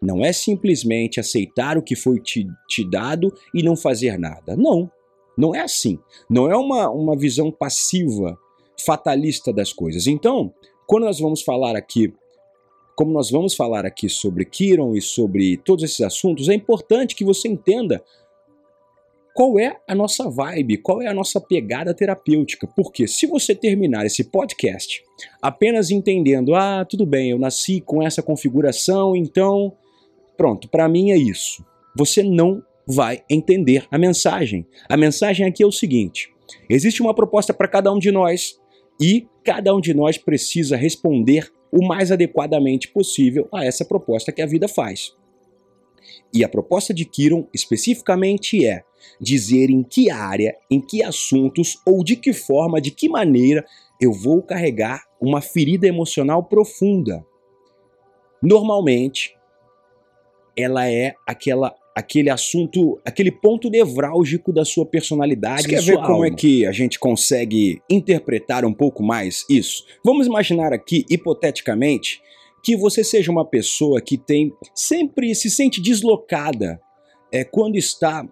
Não 0.00 0.24
é 0.24 0.32
simplesmente 0.32 1.20
aceitar 1.20 1.76
o 1.76 1.82
que 1.82 1.94
foi 1.94 2.20
te, 2.20 2.46
te 2.68 2.88
dado 2.88 3.32
e 3.54 3.62
não 3.62 3.76
fazer 3.76 4.18
nada. 4.18 4.56
Não. 4.56 4.90
Não 5.40 5.54
é 5.54 5.60
assim. 5.62 5.98
Não 6.28 6.50
é 6.50 6.54
uma, 6.54 6.90
uma 6.90 7.16
visão 7.16 7.50
passiva, 7.50 8.38
fatalista 8.78 9.50
das 9.50 9.72
coisas. 9.72 10.06
Então, 10.06 10.52
quando 10.86 11.04
nós 11.04 11.18
vamos 11.18 11.40
falar 11.40 11.76
aqui, 11.76 12.12
como 12.94 13.10
nós 13.10 13.30
vamos 13.30 13.54
falar 13.54 13.86
aqui 13.86 14.06
sobre 14.06 14.44
Kiron 14.44 14.94
e 14.94 15.00
sobre 15.00 15.56
todos 15.56 15.82
esses 15.82 16.02
assuntos, 16.02 16.50
é 16.50 16.54
importante 16.54 17.16
que 17.16 17.24
você 17.24 17.48
entenda 17.48 18.04
qual 19.32 19.58
é 19.58 19.80
a 19.88 19.94
nossa 19.94 20.28
vibe, 20.28 20.76
qual 20.76 21.00
é 21.00 21.06
a 21.06 21.14
nossa 21.14 21.40
pegada 21.40 21.94
terapêutica. 21.94 22.66
Porque 22.76 23.08
se 23.08 23.26
você 23.26 23.54
terminar 23.54 24.04
esse 24.04 24.24
podcast 24.24 25.02
apenas 25.40 25.90
entendendo, 25.90 26.54
ah, 26.54 26.84
tudo 26.84 27.06
bem, 27.06 27.30
eu 27.30 27.38
nasci 27.38 27.80
com 27.80 28.02
essa 28.02 28.22
configuração, 28.22 29.16
então 29.16 29.72
pronto, 30.36 30.68
para 30.68 30.86
mim 30.86 31.12
é 31.12 31.16
isso. 31.16 31.64
Você 31.96 32.22
não 32.22 32.62
vai 32.86 33.22
entender 33.28 33.86
a 33.90 33.98
mensagem. 33.98 34.66
A 34.88 34.96
mensagem 34.96 35.46
aqui 35.46 35.62
é 35.62 35.66
o 35.66 35.72
seguinte: 35.72 36.32
existe 36.68 37.02
uma 37.02 37.14
proposta 37.14 37.54
para 37.54 37.68
cada 37.68 37.92
um 37.92 37.98
de 37.98 38.10
nós 38.10 38.58
e 39.00 39.26
cada 39.44 39.74
um 39.74 39.80
de 39.80 39.94
nós 39.94 40.18
precisa 40.18 40.76
responder 40.76 41.50
o 41.72 41.86
mais 41.86 42.10
adequadamente 42.10 42.88
possível 42.88 43.48
a 43.52 43.64
essa 43.64 43.84
proposta 43.84 44.32
que 44.32 44.42
a 44.42 44.46
vida 44.46 44.68
faz. 44.68 45.14
E 46.32 46.44
a 46.44 46.48
proposta 46.48 46.92
de 46.92 47.04
Kiron 47.04 47.46
especificamente 47.54 48.64
é 48.64 48.82
dizer 49.20 49.70
em 49.70 49.82
que 49.82 50.10
área, 50.10 50.56
em 50.70 50.80
que 50.80 51.02
assuntos 51.02 51.80
ou 51.86 52.04
de 52.04 52.16
que 52.16 52.32
forma, 52.32 52.80
de 52.80 52.90
que 52.90 53.08
maneira 53.08 53.64
eu 54.00 54.12
vou 54.12 54.42
carregar 54.42 55.04
uma 55.20 55.40
ferida 55.40 55.86
emocional 55.86 56.44
profunda. 56.44 57.24
Normalmente, 58.42 59.36
ela 60.56 60.88
é 60.88 61.14
aquela 61.26 61.74
aquele 61.94 62.30
assunto, 62.30 63.00
aquele 63.04 63.30
ponto 63.30 63.68
nevrálgico 63.68 64.52
da 64.52 64.64
sua 64.64 64.86
personalidade. 64.86 65.62
Você 65.62 65.68
quer 65.68 65.82
ver 65.82 65.96
como 65.98 66.24
é 66.24 66.30
que 66.30 66.66
a 66.66 66.72
gente 66.72 66.98
consegue 66.98 67.80
interpretar 67.90 68.64
um 68.64 68.72
pouco 68.72 69.02
mais 69.02 69.44
isso? 69.48 69.84
Vamos 70.04 70.26
imaginar 70.26 70.72
aqui, 70.72 71.04
hipoteticamente, 71.10 72.20
que 72.62 72.76
você 72.76 73.02
seja 73.02 73.30
uma 73.30 73.44
pessoa 73.44 74.00
que 74.00 74.16
tem 74.16 74.52
sempre 74.74 75.34
se 75.34 75.50
sente 75.50 75.80
deslocada 75.80 76.80
é, 77.32 77.44
quando 77.44 77.76
está 77.76 78.26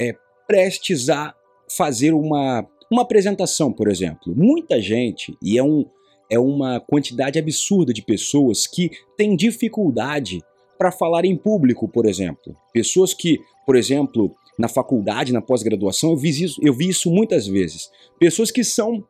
é, 0.00 0.14
prestes 0.46 1.08
a 1.08 1.34
fazer 1.70 2.12
uma, 2.12 2.66
uma 2.90 3.02
apresentação, 3.02 3.72
por 3.72 3.88
exemplo. 3.88 4.34
Muita 4.34 4.80
gente, 4.80 5.36
e 5.42 5.58
é, 5.58 5.62
um, 5.62 5.84
é 6.30 6.38
uma 6.38 6.80
quantidade 6.80 7.38
absurda 7.38 7.92
de 7.92 8.02
pessoas 8.02 8.66
que 8.66 8.90
tem 9.16 9.36
dificuldade 9.36 10.40
para 10.78 10.92
falar 10.92 11.24
em 11.24 11.36
público, 11.36 11.88
por 11.88 12.06
exemplo. 12.06 12.56
Pessoas 12.72 13.12
que, 13.12 13.40
por 13.66 13.76
exemplo, 13.76 14.34
na 14.58 14.68
faculdade, 14.68 15.32
na 15.32 15.42
pós-graduação, 15.42 16.10
eu, 16.10 16.16
vi 16.16 16.30
isso, 16.30 16.60
eu 16.62 16.72
vi 16.72 16.88
isso 16.88 17.10
muitas 17.10 17.46
vezes. 17.46 17.90
Pessoas 18.18 18.50
que 18.50 18.62
são 18.64 19.04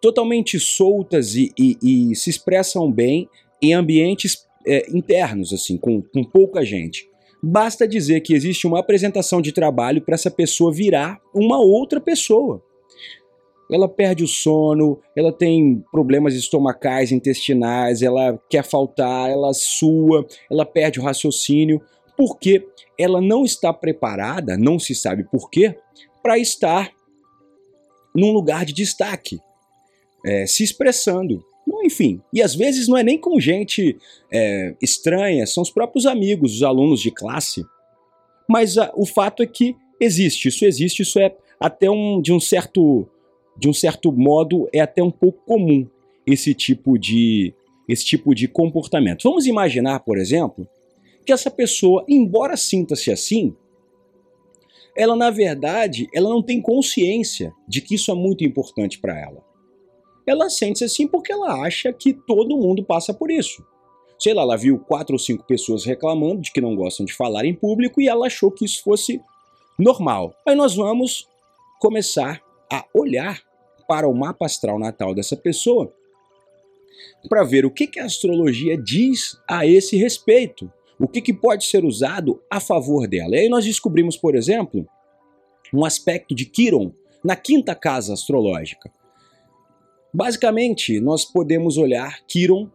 totalmente 0.00 0.58
soltas 0.58 1.34
e, 1.34 1.52
e, 1.58 2.10
e 2.10 2.16
se 2.16 2.30
expressam 2.30 2.90
bem 2.90 3.28
em 3.60 3.74
ambientes 3.74 4.46
é, 4.66 4.90
internos, 4.90 5.52
assim, 5.52 5.76
com, 5.76 6.02
com 6.02 6.24
pouca 6.24 6.64
gente. 6.64 7.06
Basta 7.42 7.86
dizer 7.86 8.20
que 8.20 8.34
existe 8.34 8.66
uma 8.66 8.80
apresentação 8.80 9.40
de 9.40 9.52
trabalho 9.52 10.00
para 10.00 10.14
essa 10.14 10.30
pessoa 10.30 10.72
virar 10.72 11.20
uma 11.34 11.58
outra 11.58 12.00
pessoa 12.00 12.62
ela 13.72 13.88
perde 13.88 14.22
o 14.22 14.28
sono, 14.28 15.00
ela 15.16 15.32
tem 15.32 15.82
problemas 15.90 16.34
estomacais, 16.34 17.10
intestinais, 17.10 18.02
ela 18.02 18.38
quer 18.50 18.62
faltar, 18.62 19.30
ela 19.30 19.52
sua, 19.54 20.26
ela 20.50 20.66
perde 20.66 21.00
o 21.00 21.02
raciocínio, 21.02 21.80
porque 22.16 22.66
ela 22.98 23.20
não 23.20 23.44
está 23.44 23.72
preparada, 23.72 24.56
não 24.56 24.78
se 24.78 24.94
sabe 24.94 25.24
por 25.24 25.48
quê, 25.48 25.76
para 26.22 26.38
estar 26.38 26.92
num 28.14 28.30
lugar 28.30 28.64
de 28.64 28.74
destaque, 28.74 29.40
é, 30.24 30.46
se 30.46 30.62
expressando. 30.62 31.42
Enfim, 31.84 32.20
e 32.32 32.42
às 32.42 32.54
vezes 32.54 32.86
não 32.86 32.96
é 32.96 33.02
nem 33.02 33.18
com 33.18 33.40
gente 33.40 33.96
é, 34.30 34.74
estranha, 34.82 35.46
são 35.46 35.62
os 35.62 35.70
próprios 35.70 36.06
amigos, 36.06 36.56
os 36.56 36.62
alunos 36.62 37.00
de 37.00 37.10
classe. 37.10 37.64
Mas 38.48 38.76
a, 38.76 38.92
o 38.94 39.06
fato 39.06 39.42
é 39.42 39.46
que 39.46 39.74
existe, 39.98 40.48
isso 40.48 40.64
existe, 40.64 41.02
isso 41.02 41.18
é 41.18 41.34
até 41.58 41.90
um, 41.90 42.20
de 42.20 42.32
um 42.32 42.40
certo 42.40 43.08
de 43.56 43.68
um 43.68 43.72
certo 43.72 44.12
modo, 44.12 44.68
é 44.72 44.80
até 44.80 45.02
um 45.02 45.10
pouco 45.10 45.44
comum 45.44 45.86
esse 46.26 46.54
tipo 46.54 46.98
de, 46.98 47.54
esse 47.88 48.04
tipo 48.04 48.34
de 48.34 48.48
comportamento. 48.48 49.22
Vamos 49.24 49.46
imaginar, 49.46 50.00
por 50.00 50.18
exemplo, 50.18 50.66
que 51.24 51.32
essa 51.32 51.50
pessoa, 51.50 52.04
embora 52.08 52.56
sinta-se 52.56 53.10
assim, 53.10 53.54
ela 54.96 55.16
na 55.16 55.30
verdade, 55.30 56.08
ela 56.14 56.28
não 56.28 56.42
tem 56.42 56.60
consciência 56.60 57.52
de 57.66 57.80
que 57.80 57.94
isso 57.94 58.10
é 58.10 58.14
muito 58.14 58.44
importante 58.44 58.98
para 58.98 59.18
ela. 59.18 59.42
Ela 60.26 60.50
sente-se 60.50 60.84
assim 60.84 61.06
porque 61.06 61.32
ela 61.32 61.64
acha 61.64 61.92
que 61.92 62.12
todo 62.12 62.56
mundo 62.56 62.84
passa 62.84 63.12
por 63.12 63.30
isso. 63.30 63.64
Sei 64.18 64.32
lá, 64.32 64.42
ela 64.42 64.56
viu 64.56 64.78
quatro 64.78 65.14
ou 65.14 65.18
cinco 65.18 65.44
pessoas 65.44 65.84
reclamando 65.84 66.42
de 66.42 66.52
que 66.52 66.60
não 66.60 66.76
gostam 66.76 67.04
de 67.04 67.12
falar 67.12 67.44
em 67.44 67.54
público 67.54 68.00
e 68.00 68.08
ela 68.08 68.26
achou 68.26 68.52
que 68.52 68.64
isso 68.64 68.82
fosse 68.82 69.20
normal. 69.78 70.32
Aí 70.46 70.54
nós 70.54 70.76
vamos 70.76 71.26
começar 71.80 72.40
a 72.72 72.86
olhar 72.94 73.42
para 73.86 74.08
o 74.08 74.14
mapa 74.14 74.46
astral 74.46 74.78
natal 74.78 75.14
dessa 75.14 75.36
pessoa 75.36 75.94
para 77.28 77.44
ver 77.44 77.66
o 77.66 77.70
que, 77.70 77.86
que 77.86 78.00
a 78.00 78.06
astrologia 78.06 78.76
diz 78.76 79.38
a 79.48 79.66
esse 79.66 79.96
respeito, 79.96 80.72
o 80.98 81.06
que, 81.06 81.20
que 81.20 81.32
pode 81.32 81.66
ser 81.66 81.84
usado 81.84 82.42
a 82.50 82.58
favor 82.58 83.06
dela. 83.06 83.36
E 83.36 83.40
aí 83.40 83.48
nós 83.48 83.64
descobrimos, 83.64 84.16
por 84.16 84.34
exemplo, 84.34 84.86
um 85.72 85.84
aspecto 85.84 86.34
de 86.34 86.46
Quiron 86.46 86.92
na 87.22 87.36
quinta 87.36 87.74
casa 87.74 88.14
astrológica. 88.14 88.90
Basicamente, 90.12 91.00
nós 91.00 91.24
podemos 91.24 91.76
olhar 91.76 92.20
Quiron 92.26 92.70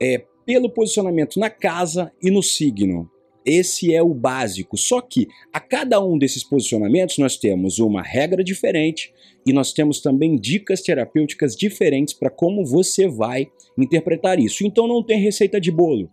é, 0.00 0.24
pelo 0.44 0.70
posicionamento 0.70 1.38
na 1.38 1.50
casa 1.50 2.12
e 2.22 2.30
no 2.30 2.42
signo. 2.42 3.10
Esse 3.46 3.94
é 3.94 4.02
o 4.02 4.12
básico. 4.12 4.76
Só 4.76 5.00
que 5.00 5.28
a 5.52 5.60
cada 5.60 6.04
um 6.04 6.18
desses 6.18 6.42
posicionamentos 6.42 7.16
nós 7.18 7.36
temos 7.36 7.78
uma 7.78 8.02
regra 8.02 8.42
diferente 8.42 9.14
e 9.46 9.52
nós 9.52 9.72
temos 9.72 10.00
também 10.00 10.34
dicas 10.36 10.82
terapêuticas 10.82 11.54
diferentes 11.54 12.12
para 12.12 12.28
como 12.28 12.66
você 12.66 13.06
vai 13.06 13.46
interpretar 13.78 14.40
isso. 14.40 14.66
Então 14.66 14.88
não 14.88 15.02
tem 15.02 15.20
receita 15.20 15.60
de 15.60 15.70
bolo. 15.70 16.10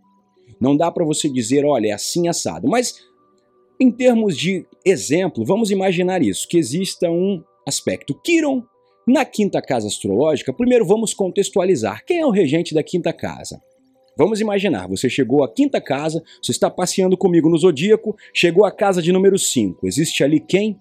Não 0.62 0.78
dá 0.78 0.92
para 0.92 1.04
você 1.04 1.28
dizer, 1.28 1.66
olha, 1.66 1.88
é 1.88 1.92
assim 1.92 2.28
assado. 2.28 2.68
Mas 2.68 3.02
em 3.80 3.92
termos 3.92 4.38
de 4.38 4.66
exemplo, 4.86 5.44
vamos 5.44 5.72
imaginar 5.72 6.22
isso, 6.22 6.48
que 6.48 6.58
exista 6.58 7.10
um 7.10 7.44
aspecto 7.68 8.14
Quiron 8.24 8.64
na 9.08 9.26
quinta 9.26 9.62
casa 9.62 9.88
astrológica. 9.88 10.54
Primeiro 10.54 10.86
vamos 10.86 11.14
contextualizar. 11.14 12.06
Quem 12.06 12.20
é 12.20 12.26
o 12.26 12.30
regente 12.30 12.74
da 12.74 12.84
quinta 12.84 13.12
casa? 13.12 13.60
Vamos 14.16 14.40
imaginar, 14.40 14.88
você 14.88 15.10
chegou 15.10 15.44
à 15.44 15.52
quinta 15.52 15.82
casa, 15.82 16.24
você 16.42 16.52
está 16.52 16.70
passeando 16.70 17.18
comigo 17.18 17.50
no 17.50 17.58
zodíaco, 17.58 18.16
chegou 18.34 18.64
à 18.64 18.72
casa 18.72 19.02
de 19.02 19.12
número 19.12 19.40
5. 19.40 19.88
Existe 19.88 20.24
ali 20.24 20.40
quem? 20.40 20.80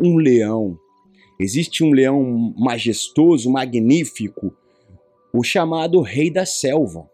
Um 0.00 0.16
leão. 0.16 0.76
Existe 1.38 1.84
um 1.84 1.92
leão 1.92 2.52
majestoso, 2.56 3.50
magnífico, 3.50 4.52
o 5.32 5.42
chamado 5.42 6.00
Rei 6.00 6.30
da 6.30 6.44
Selva. 6.44 7.08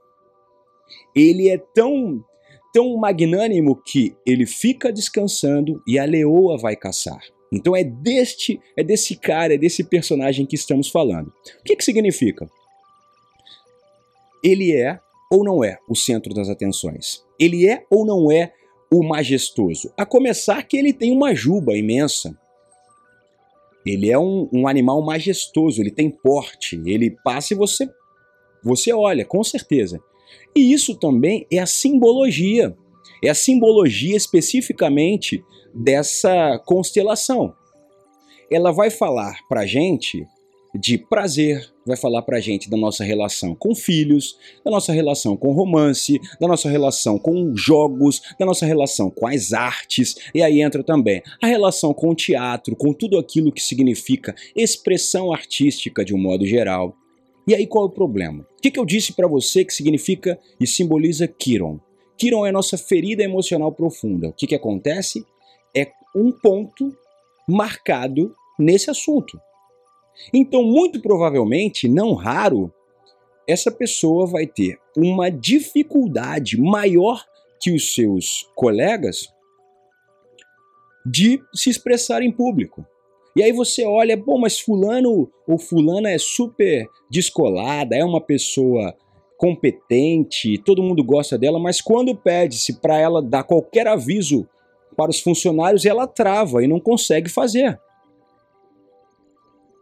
Ele 1.15 1.49
é 1.49 1.59
tão 1.59 2.25
tão 2.73 2.97
magnânimo 2.97 3.75
que 3.75 4.15
ele 4.27 4.47
fica 4.47 4.93
descansando 4.93 5.83
e 5.87 5.99
a 5.99 6.05
leoa 6.05 6.59
vai 6.59 6.77
caçar. 6.77 7.21
Então 7.53 7.75
é 7.75 7.83
deste, 7.83 8.61
é 8.77 8.85
desse 8.85 9.17
cara, 9.17 9.55
é 9.55 9.59
desse 9.59 9.83
personagem 9.83 10.45
que 10.45 10.55
estamos 10.55 10.89
falando. 10.89 11.29
O 11.61 11.65
que, 11.65 11.77
que 11.77 11.85
significa? 11.85 12.49
Ele 14.45 14.73
é 14.73 15.01
ou 15.31 15.45
não 15.45 15.63
é 15.63 15.79
o 15.89 15.95
centro 15.95 16.33
das 16.33 16.49
atenções? 16.49 17.25
Ele 17.39 17.69
é 17.69 17.85
ou 17.91 18.05
não 18.05 18.31
é 18.31 18.53
o 18.91 19.03
majestoso? 19.03 19.93
A 19.97 20.07
começar 20.07 20.63
que 20.63 20.77
ele 20.77 20.93
tem 20.93 21.13
uma 21.13 21.35
juba 21.35 21.77
imensa. 21.77 22.37
Ele 23.85 24.11
é 24.11 24.19
um, 24.19 24.49
um 24.53 24.67
animal 24.67 25.03
majestoso, 25.03 25.81
ele 25.81 25.91
tem 25.91 26.11
porte, 26.11 26.81
ele 26.85 27.17
passa 27.25 27.55
e 27.55 27.57
você, 27.57 27.89
você 28.63 28.93
olha, 28.93 29.25
com 29.25 29.43
certeza. 29.43 30.01
E 30.55 30.73
isso 30.73 30.95
também 30.99 31.47
é 31.51 31.59
a 31.59 31.67
simbologia. 31.67 32.77
É 33.23 33.31
a 33.31 33.35
simbologia 33.35 34.17
especificamente 34.17 35.43
dessa 35.75 36.59
constelação. 36.67 37.55
Ela 38.51 38.73
vai 38.73 38.91
falar 38.91 39.39
para 39.49 39.67
gente 39.67 40.27
de 40.75 40.99
prazer, 40.99 41.67
vai 41.87 41.97
falar 41.97 42.23
pra 42.23 42.41
gente 42.41 42.69
da 42.69 42.77
nossa 42.77 43.03
relação 43.03 43.55
com 43.55 43.75
filhos, 43.75 44.37
da 44.65 44.71
nossa 44.71 44.93
relação 44.93 45.37
com 45.37 45.53
romance, 45.53 46.21
da 46.41 46.47
nossa 46.47 46.69
relação 46.69 47.19
com 47.19 47.57
jogos, 47.57 48.21
da 48.39 48.45
nossa 48.45 48.67
relação 48.67 49.11
com 49.11 49.27
as 49.27 49.53
artes, 49.53 50.17
e 50.35 50.43
aí 50.43 50.61
entra 50.61 50.83
também 50.83 51.23
a 51.43 51.47
relação 51.47 51.95
com 51.95 52.11
o 52.11 52.15
teatro, 52.15 52.77
com 52.77 52.93
tudo 52.93 53.19
aquilo 53.19 53.53
que 53.53 53.63
significa 53.63 54.35
expressão 54.55 55.33
artística 55.33 56.05
de 56.05 56.15
um 56.15 56.19
modo 56.19 56.47
geral. 56.47 56.95
E 57.47 57.55
aí 57.55 57.67
qual 57.67 57.85
é 57.85 57.89
o 57.89 57.93
problema? 57.93 58.47
O 58.59 58.61
que, 58.61 58.71
que 58.71 58.79
eu 58.79 58.85
disse 58.85 59.15
para 59.15 59.27
você 59.27 59.65
que 59.65 59.73
significa 59.73 60.39
e 60.61 60.67
simboliza 60.67 61.27
Kiron? 61.27 61.81
Kiron 62.19 62.45
é 62.45 62.53
nossa 62.53 62.77
ferida 62.77 63.23
emocional 63.23 63.73
profunda. 63.73 64.29
O 64.29 64.33
que, 64.33 64.47
que 64.47 64.55
acontece? 64.55 65.25
É 65.75 65.91
um 66.15 66.31
ponto 66.31 66.95
marcado 67.49 68.35
nesse 68.59 68.91
assunto. 68.91 69.41
Então, 70.33 70.63
muito 70.63 71.01
provavelmente, 71.01 71.89
não 71.89 72.15
raro, 72.15 72.73
essa 73.47 73.71
pessoa 73.71 74.27
vai 74.27 74.47
ter 74.47 74.79
uma 74.97 75.31
dificuldade 75.31 76.61
maior 76.61 77.25
que 77.61 77.75
os 77.75 77.95
seus 77.95 78.49
colegas 78.55 79.29
de 81.05 81.41
se 81.55 81.71
expressar 81.71 82.23
em 82.23 82.31
público. 82.31 82.87
E 83.35 83.43
aí 83.43 83.53
você 83.53 83.87
olha, 83.87 84.17
bom, 84.17 84.39
mas 84.39 84.59
fulano 84.59 85.31
ou 85.47 85.59
fulana 85.59 86.11
é 86.11 86.19
super 86.19 86.87
descolada, 87.11 87.97
é 87.97 88.05
uma 88.05 88.21
pessoa 88.21 88.95
competente, 89.37 90.59
todo 90.59 90.83
mundo 90.83 91.03
gosta 91.05 91.39
dela, 91.39 91.59
mas 91.59 91.81
quando 91.81 92.15
pede-se 92.15 92.81
para 92.81 92.99
ela 92.99 93.23
dar 93.23 93.45
qualquer 93.45 93.87
aviso 93.87 94.47
para 94.97 95.11
os 95.11 95.21
funcionários, 95.21 95.87
ela 95.87 96.09
trava 96.09 96.63
e 96.63 96.67
não 96.67 96.81
consegue 96.81 97.31
fazer. 97.31 97.79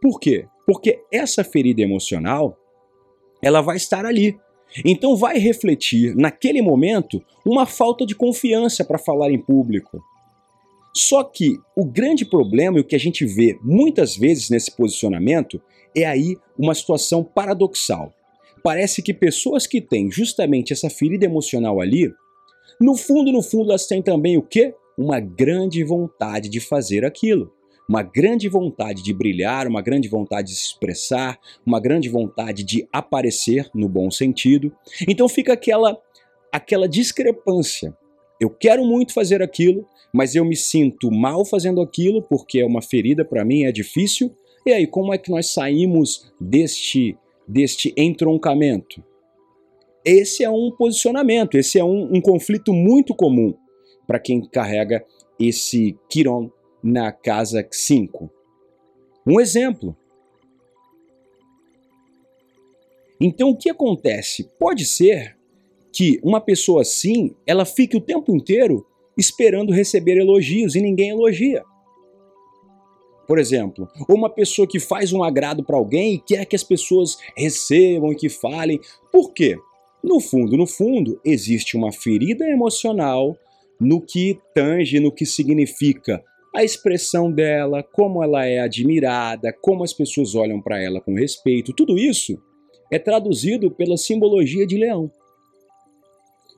Por 0.01 0.19
quê? 0.19 0.47
Porque 0.65 1.01
essa 1.11 1.43
ferida 1.43 1.81
emocional, 1.81 2.57
ela 3.41 3.61
vai 3.61 3.77
estar 3.77 4.05
ali. 4.05 4.37
Então 4.83 5.15
vai 5.15 5.37
refletir, 5.37 6.15
naquele 6.15 6.61
momento, 6.61 7.23
uma 7.45 7.65
falta 7.65 8.05
de 8.05 8.13
confiança 8.13 8.83
para 8.83 8.97
falar 8.97 9.31
em 9.31 9.41
público. 9.41 10.03
Só 10.93 11.23
que 11.23 11.57
o 11.75 11.85
grande 11.85 12.25
problema 12.25 12.77
e 12.77 12.81
o 12.81 12.83
que 12.83 12.95
a 12.95 12.99
gente 12.99 13.25
vê 13.25 13.57
muitas 13.61 14.17
vezes 14.17 14.49
nesse 14.49 14.75
posicionamento 14.75 15.61
é 15.95 16.05
aí 16.05 16.35
uma 16.57 16.75
situação 16.75 17.23
paradoxal. 17.23 18.13
Parece 18.63 19.01
que 19.01 19.13
pessoas 19.13 19.65
que 19.65 19.79
têm 19.79 20.11
justamente 20.11 20.73
essa 20.73 20.89
ferida 20.89 21.25
emocional 21.25 21.79
ali, 21.79 22.11
no 22.81 22.95
fundo, 22.95 23.31
no 23.31 23.41
fundo, 23.41 23.69
elas 23.69 23.87
têm 23.87 24.01
também 24.01 24.37
o 24.37 24.41
quê? 24.41 24.73
Uma 24.97 25.19
grande 25.19 25.83
vontade 25.83 26.49
de 26.49 26.59
fazer 26.59 27.05
aquilo 27.05 27.53
uma 27.87 28.03
grande 28.03 28.49
vontade 28.49 29.01
de 29.01 29.13
brilhar, 29.13 29.67
uma 29.67 29.81
grande 29.81 30.09
vontade 30.09 30.49
de 30.49 30.55
se 30.55 30.65
expressar, 30.67 31.39
uma 31.65 31.79
grande 31.79 32.09
vontade 32.09 32.63
de 32.63 32.87
aparecer 32.91 33.69
no 33.73 33.87
bom 33.87 34.11
sentido. 34.11 34.71
Então 35.07 35.29
fica 35.29 35.53
aquela 35.53 35.97
aquela 36.51 36.87
discrepância. 36.87 37.95
Eu 38.39 38.49
quero 38.49 38.85
muito 38.85 39.13
fazer 39.13 39.41
aquilo, 39.41 39.87
mas 40.13 40.35
eu 40.35 40.45
me 40.45 40.55
sinto 40.55 41.11
mal 41.11 41.45
fazendo 41.45 41.81
aquilo 41.81 42.21
porque 42.21 42.59
é 42.59 42.65
uma 42.65 42.81
ferida 42.81 43.23
para 43.23 43.45
mim, 43.45 43.63
é 43.63 43.71
difícil. 43.71 44.31
E 44.65 44.71
aí, 44.71 44.85
como 44.85 45.13
é 45.13 45.17
que 45.17 45.31
nós 45.31 45.47
saímos 45.47 46.31
deste 46.39 47.17
deste 47.47 47.93
entroncamento? 47.95 49.01
Esse 50.03 50.43
é 50.43 50.49
um 50.49 50.71
posicionamento, 50.71 51.55
esse 51.55 51.79
é 51.79 51.83
um, 51.83 52.15
um 52.15 52.21
conflito 52.21 52.73
muito 52.73 53.15
comum 53.15 53.53
para 54.05 54.19
quem 54.19 54.41
carrega 54.41 55.05
esse 55.39 55.97
Kiron 56.09 56.49
na 56.83 57.11
casa 57.11 57.65
5. 57.69 58.29
Um 59.25 59.39
exemplo. 59.39 59.95
Então 63.19 63.49
o 63.49 63.57
que 63.57 63.69
acontece? 63.69 64.49
Pode 64.59 64.85
ser 64.85 65.35
que 65.91 66.19
uma 66.23 66.39
pessoa 66.39 66.81
assim, 66.81 67.35
ela 67.45 67.65
fique 67.65 67.97
o 67.97 68.01
tempo 68.01 68.35
inteiro 68.35 68.85
esperando 69.17 69.73
receber 69.73 70.17
elogios 70.17 70.75
e 70.75 70.81
ninguém 70.81 71.09
elogia. 71.09 71.63
Por 73.27 73.39
exemplo, 73.39 73.89
ou 74.07 74.15
uma 74.15 74.29
pessoa 74.29 74.67
que 74.67 74.79
faz 74.79 75.11
um 75.11 75.21
agrado 75.21 75.63
para 75.63 75.75
alguém 75.75 76.13
e 76.13 76.19
quer 76.19 76.45
que 76.45 76.55
as 76.55 76.63
pessoas 76.63 77.17
recebam 77.35 78.13
e 78.13 78.15
que 78.15 78.29
falem. 78.29 78.79
Por 79.11 79.33
quê? 79.33 79.57
No 80.01 80.21
fundo, 80.21 80.55
no 80.55 80.65
fundo, 80.65 81.19
existe 81.25 81.75
uma 81.75 81.91
ferida 81.91 82.45
emocional 82.47 83.35
no 83.79 83.99
que 83.99 84.39
tange, 84.53 84.99
no 84.99 85.11
que 85.11 85.25
significa 85.25 86.23
a 86.55 86.63
expressão 86.63 87.31
dela, 87.31 87.83
como 87.83 88.23
ela 88.23 88.45
é 88.45 88.59
admirada, 88.59 89.53
como 89.61 89.83
as 89.83 89.93
pessoas 89.93 90.35
olham 90.35 90.61
para 90.61 90.81
ela 90.81 91.01
com 91.01 91.13
respeito, 91.13 91.73
tudo 91.73 91.97
isso 91.97 92.41
é 92.91 92.97
traduzido 92.97 93.69
pela 93.69 93.97
simbologia 93.97 94.65
de 94.65 94.77
leão. 94.77 95.11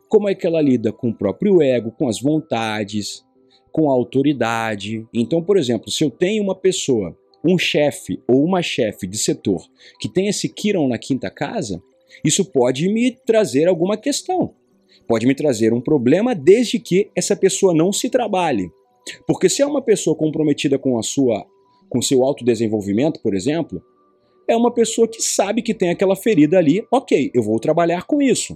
Como 0.08 0.28
é 0.28 0.36
que 0.36 0.48
ela 0.48 0.62
lida 0.62 0.92
com 0.92 1.10
o 1.10 1.14
próprio 1.14 1.62
ego, 1.62 1.92
com 1.92 2.08
as 2.08 2.22
vontades, 2.22 3.24
com 3.72 3.90
a 3.90 3.94
autoridade. 3.94 5.08
Então, 5.14 5.42
por 5.42 5.58
exemplo, 5.58 5.92
se 5.92 6.04
eu 6.04 6.10
tenho 6.10 6.44
uma 6.44 6.56
pessoa, 6.56 7.16
um 7.44 7.58
chefe 7.58 8.22
ou 8.28 8.44
uma 8.44 8.62
chefe 8.62 9.08
de 9.08 9.18
setor 9.18 9.64
que 10.00 10.10
tem 10.10 10.28
esse 10.28 10.50
Kiron 10.50 10.88
na 10.88 10.98
quinta 10.98 11.30
casa, 11.30 11.82
isso 12.26 12.44
pode 12.46 12.90
me 12.90 13.12
trazer 13.12 13.68
alguma 13.68 13.98
questão. 13.98 14.54
Pode 15.08 15.26
me 15.26 15.34
trazer 15.34 15.74
um 15.74 15.82
problema 15.82 16.36
desde 16.36 16.80
que 16.80 17.10
essa 17.16 17.36
pessoa 17.36 17.74
não 17.74 17.92
se 17.92 18.10
trabalhe. 18.10 18.70
Porque 19.26 19.50
se 19.50 19.62
é 19.62 19.66
uma 19.66 19.82
pessoa 19.82 20.16
comprometida 20.16 20.78
com 20.78 20.98
a 20.98 21.04
sua 21.04 21.46
com 21.90 22.02
seu 22.02 22.24
autodesenvolvimento, 22.24 23.20
por 23.20 23.34
exemplo, 23.34 23.82
é 24.48 24.56
uma 24.56 24.72
pessoa 24.72 25.08
que 25.08 25.22
sabe 25.22 25.62
que 25.62 25.74
tem 25.74 25.90
aquela 25.90 26.16
ferida 26.16 26.58
ali, 26.58 26.86
OK, 26.92 27.32
eu 27.34 27.42
vou 27.42 27.60
trabalhar 27.60 28.06
com 28.06 28.22
isso. 28.22 28.56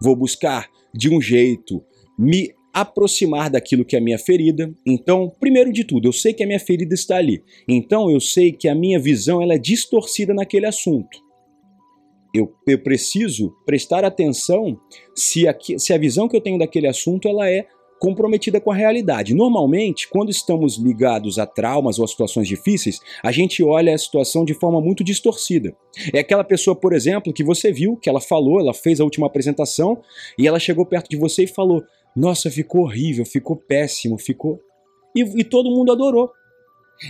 Vou 0.00 0.16
buscar 0.16 0.68
de 0.94 1.08
um 1.08 1.20
jeito 1.20 1.82
me 2.18 2.52
aproximar 2.72 3.50
daquilo 3.50 3.84
que 3.84 3.94
é 3.94 3.98
a 3.98 4.02
minha 4.02 4.18
ferida. 4.18 4.72
Então, 4.86 5.30
primeiro 5.38 5.72
de 5.72 5.84
tudo, 5.84 6.08
eu 6.08 6.12
sei 6.12 6.32
que 6.32 6.42
a 6.42 6.46
minha 6.46 6.60
ferida 6.60 6.94
está 6.94 7.16
ali. 7.16 7.42
Então, 7.68 8.10
eu 8.10 8.20
sei 8.20 8.52
que 8.52 8.68
a 8.68 8.74
minha 8.74 8.98
visão 8.98 9.42
ela 9.42 9.54
é 9.54 9.58
distorcida 9.58 10.32
naquele 10.32 10.66
assunto. 10.66 11.18
Eu, 12.34 12.54
eu 12.66 12.78
preciso 12.78 13.54
prestar 13.66 14.04
atenção 14.04 14.80
se 15.14 15.46
a, 15.46 15.54
se 15.76 15.92
a 15.92 15.98
visão 15.98 16.28
que 16.28 16.36
eu 16.36 16.40
tenho 16.40 16.58
daquele 16.58 16.88
assunto 16.88 17.28
ela 17.28 17.48
é 17.48 17.66
comprometida 18.02 18.60
com 18.60 18.72
a 18.72 18.74
realidade. 18.74 19.32
Normalmente, 19.32 20.08
quando 20.08 20.28
estamos 20.28 20.76
ligados 20.76 21.38
a 21.38 21.46
traumas 21.46 22.00
ou 22.00 22.04
a 22.04 22.08
situações 22.08 22.48
difíceis, 22.48 22.98
a 23.22 23.30
gente 23.30 23.62
olha 23.62 23.94
a 23.94 23.98
situação 23.98 24.44
de 24.44 24.54
forma 24.54 24.80
muito 24.80 25.04
distorcida. 25.04 25.72
É 26.12 26.18
aquela 26.18 26.42
pessoa, 26.42 26.74
por 26.74 26.92
exemplo, 26.92 27.32
que 27.32 27.44
você 27.44 27.70
viu, 27.70 27.96
que 27.96 28.08
ela 28.08 28.20
falou, 28.20 28.58
ela 28.58 28.74
fez 28.74 29.00
a 29.00 29.04
última 29.04 29.28
apresentação 29.28 30.02
e 30.36 30.48
ela 30.48 30.58
chegou 30.58 30.84
perto 30.84 31.08
de 31.08 31.16
você 31.16 31.44
e 31.44 31.46
falou: 31.46 31.80
Nossa, 32.16 32.50
ficou 32.50 32.80
horrível, 32.80 33.24
ficou 33.24 33.54
péssimo, 33.54 34.18
ficou. 34.18 34.58
E, 35.14 35.20
e 35.20 35.44
todo 35.44 35.70
mundo 35.70 35.92
adorou. 35.92 36.28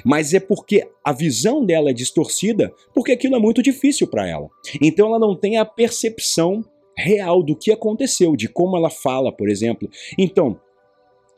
Mas 0.04 0.34
é 0.34 0.40
porque 0.40 0.86
a 1.02 1.12
visão 1.14 1.64
dela 1.64 1.88
é 1.88 1.94
distorcida, 1.94 2.70
porque 2.94 3.12
aquilo 3.12 3.34
é 3.34 3.38
muito 3.38 3.62
difícil 3.62 4.06
para 4.06 4.28
ela. 4.28 4.50
Então 4.82 5.06
ela 5.06 5.18
não 5.18 5.34
tem 5.34 5.56
a 5.56 5.64
percepção 5.64 6.62
real 6.94 7.42
do 7.42 7.56
que 7.56 7.72
aconteceu, 7.72 8.36
de 8.36 8.46
como 8.46 8.76
ela 8.76 8.90
fala, 8.90 9.32
por 9.32 9.48
exemplo. 9.48 9.88
Então, 10.18 10.60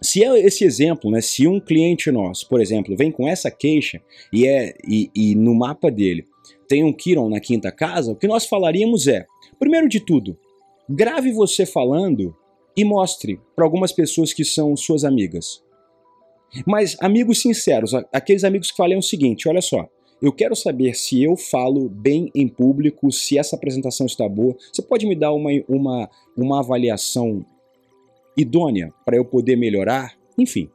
se 0.05 0.23
é 0.23 0.39
esse 0.39 0.65
exemplo, 0.65 1.11
né, 1.11 1.21
se 1.21 1.47
um 1.47 1.59
cliente 1.59 2.11
nosso, 2.11 2.49
por 2.49 2.61
exemplo, 2.61 2.97
vem 2.97 3.11
com 3.11 3.29
essa 3.29 3.51
queixa 3.51 4.01
e, 4.33 4.47
é, 4.47 4.75
e, 4.87 5.11
e 5.15 5.35
no 5.35 5.55
mapa 5.55 5.91
dele 5.91 6.27
tem 6.69 6.85
um 6.85 6.93
Kiron 6.93 7.29
na 7.29 7.41
quinta 7.41 7.73
casa, 7.73 8.13
o 8.13 8.17
que 8.17 8.27
nós 8.27 8.47
falaríamos 8.47 9.07
é, 9.07 9.27
primeiro 9.59 9.89
de 9.89 10.01
tudo, 10.01 10.37
grave 10.89 11.33
você 11.33 11.67
falando 11.67 12.35
e 12.77 12.85
mostre 12.85 13.41
para 13.55 13.65
algumas 13.65 13.93
pessoas 13.93 14.33
que 14.33 14.45
são 14.45 14.77
suas 14.77 15.05
amigas. 15.05 15.63
Mas 16.67 16.97
amigos 17.01 17.41
sinceros, 17.41 17.93
aqueles 18.13 18.45
amigos 18.45 18.71
que 18.71 18.77
falem 18.77 18.99
o 18.99 19.03
seguinte, 19.03 19.49
olha 19.49 19.61
só, 19.61 19.89
eu 20.23 20.33
quero 20.33 20.55
saber 20.55 20.95
se 20.95 21.23
eu 21.23 21.37
falo 21.37 21.89
bem 21.89 22.31
em 22.35 22.49
público, 22.49 23.11
se 23.13 23.39
essa 23.39 23.57
apresentação 23.57 24.07
está 24.07 24.29
boa. 24.29 24.57
Você 24.73 24.81
pode 24.81 25.07
me 25.07 25.15
dar 25.15 25.33
uma, 25.33 25.51
uma, 25.69 26.11
uma 26.37 26.61
avaliação 26.61 27.45
idônea 28.37 28.93
para 29.05 29.17
eu 29.17 29.25
poder 29.25 29.57
melhorar, 29.57 30.17
enfim. 30.37 30.71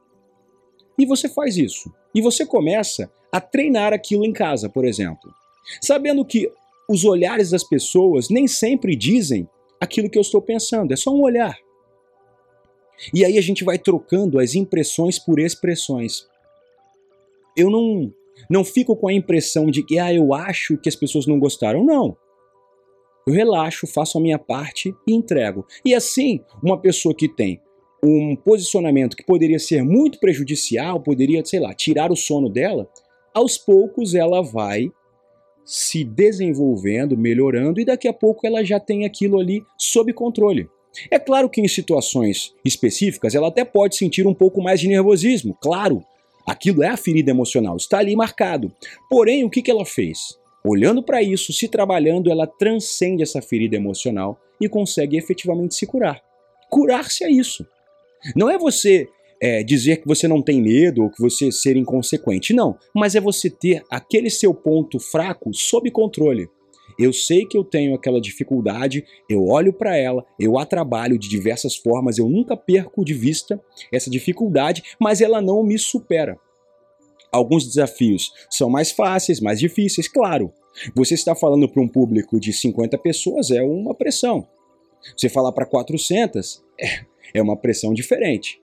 E 0.98 1.06
você 1.06 1.28
faz 1.28 1.56
isso. 1.56 1.92
E 2.14 2.20
você 2.20 2.44
começa 2.44 3.10
a 3.32 3.40
treinar 3.40 3.92
aquilo 3.92 4.24
em 4.24 4.32
casa, 4.32 4.68
por 4.68 4.84
exemplo. 4.84 5.32
Sabendo 5.80 6.24
que 6.24 6.50
os 6.88 7.04
olhares 7.04 7.50
das 7.50 7.62
pessoas 7.62 8.28
nem 8.28 8.48
sempre 8.48 8.96
dizem 8.96 9.48
aquilo 9.80 10.10
que 10.10 10.18
eu 10.18 10.22
estou 10.22 10.42
pensando, 10.42 10.92
é 10.92 10.96
só 10.96 11.14
um 11.14 11.22
olhar. 11.22 11.56
E 13.14 13.24
aí 13.24 13.38
a 13.38 13.40
gente 13.40 13.64
vai 13.64 13.78
trocando 13.78 14.38
as 14.38 14.54
impressões 14.54 15.18
por 15.18 15.38
expressões. 15.38 16.26
Eu 17.56 17.70
não 17.70 18.12
não 18.48 18.64
fico 18.64 18.96
com 18.96 19.08
a 19.08 19.12
impressão 19.12 19.66
de 19.66 19.82
que 19.82 19.98
ah, 19.98 20.12
eu 20.12 20.32
acho 20.32 20.78
que 20.78 20.88
as 20.88 20.96
pessoas 20.96 21.26
não 21.26 21.38
gostaram, 21.38 21.84
não. 21.84 22.16
Eu 23.26 23.34
relaxo, 23.34 23.86
faço 23.86 24.18
a 24.18 24.20
minha 24.20 24.38
parte 24.38 24.94
e 25.06 25.12
entrego. 25.14 25.66
E 25.84 25.94
assim, 25.94 26.40
uma 26.62 26.78
pessoa 26.78 27.14
que 27.14 27.28
tem 27.28 27.60
um 28.02 28.34
posicionamento 28.34 29.16
que 29.16 29.24
poderia 29.24 29.58
ser 29.58 29.82
muito 29.82 30.18
prejudicial, 30.18 31.00
poderia, 31.00 31.44
sei 31.44 31.60
lá, 31.60 31.74
tirar 31.74 32.10
o 32.10 32.16
sono 32.16 32.48
dela, 32.48 32.88
aos 33.34 33.58
poucos 33.58 34.14
ela 34.14 34.42
vai 34.42 34.90
se 35.64 36.02
desenvolvendo, 36.02 37.16
melhorando 37.16 37.80
e 37.80 37.84
daqui 37.84 38.08
a 38.08 38.12
pouco 38.12 38.46
ela 38.46 38.64
já 38.64 38.80
tem 38.80 39.04
aquilo 39.04 39.38
ali 39.38 39.62
sob 39.78 40.12
controle. 40.12 40.68
É 41.10 41.18
claro 41.18 41.48
que 41.48 41.60
em 41.60 41.68
situações 41.68 42.52
específicas 42.64 43.34
ela 43.34 43.48
até 43.48 43.64
pode 43.64 43.96
sentir 43.96 44.26
um 44.26 44.34
pouco 44.34 44.60
mais 44.60 44.80
de 44.80 44.88
nervosismo, 44.88 45.56
claro. 45.60 46.02
Aquilo 46.46 46.82
é 46.82 46.88
a 46.88 46.96
ferida 46.96 47.30
emocional, 47.30 47.76
está 47.76 47.98
ali 47.98 48.16
marcado. 48.16 48.72
Porém, 49.08 49.44
o 49.44 49.50
que, 49.50 49.62
que 49.62 49.70
ela 49.70 49.84
fez? 49.84 50.39
Olhando 50.64 51.02
para 51.02 51.22
isso, 51.22 51.52
se 51.52 51.68
trabalhando, 51.68 52.30
ela 52.30 52.46
transcende 52.46 53.22
essa 53.22 53.40
ferida 53.40 53.76
emocional 53.76 54.38
e 54.60 54.68
consegue 54.68 55.16
efetivamente 55.16 55.74
se 55.74 55.86
curar. 55.86 56.22
Curar-se 56.68 57.24
é 57.24 57.30
isso. 57.30 57.66
Não 58.36 58.50
é 58.50 58.58
você 58.58 59.08
é, 59.40 59.62
dizer 59.62 59.98
que 59.98 60.06
você 60.06 60.28
não 60.28 60.42
tem 60.42 60.60
medo 60.60 61.02
ou 61.02 61.10
que 61.10 61.20
você 61.20 61.50
ser 61.50 61.76
inconsequente, 61.76 62.52
não. 62.52 62.76
Mas 62.94 63.14
é 63.14 63.20
você 63.20 63.48
ter 63.48 63.82
aquele 63.90 64.28
seu 64.28 64.52
ponto 64.52 64.98
fraco 64.98 65.52
sob 65.54 65.90
controle. 65.90 66.46
Eu 66.98 67.12
sei 67.14 67.46
que 67.46 67.56
eu 67.56 67.64
tenho 67.64 67.94
aquela 67.94 68.20
dificuldade, 68.20 69.04
eu 69.28 69.46
olho 69.46 69.72
para 69.72 69.96
ela, 69.96 70.24
eu 70.38 70.58
a 70.58 70.66
trabalho 70.66 71.18
de 71.18 71.28
diversas 71.30 71.74
formas, 71.74 72.18
eu 72.18 72.28
nunca 72.28 72.56
perco 72.56 73.02
de 73.02 73.14
vista 73.14 73.58
essa 73.90 74.10
dificuldade, 74.10 74.82
mas 75.00 75.22
ela 75.22 75.40
não 75.40 75.62
me 75.62 75.78
supera. 75.78 76.38
Alguns 77.32 77.66
desafios 77.66 78.32
são 78.50 78.68
mais 78.68 78.90
fáceis, 78.90 79.40
mais 79.40 79.58
difíceis, 79.58 80.08
claro. 80.08 80.52
Você 80.94 81.14
está 81.14 81.34
falando 81.34 81.68
para 81.68 81.82
um 81.82 81.88
público 81.88 82.40
de 82.40 82.52
50 82.52 82.98
pessoas, 82.98 83.50
é 83.50 83.62
uma 83.62 83.94
pressão. 83.94 84.46
Você 85.16 85.28
falar 85.28 85.52
para 85.52 85.66
400, 85.66 86.62
é, 86.80 87.04
é 87.34 87.42
uma 87.42 87.56
pressão 87.56 87.92
diferente. 87.92 88.60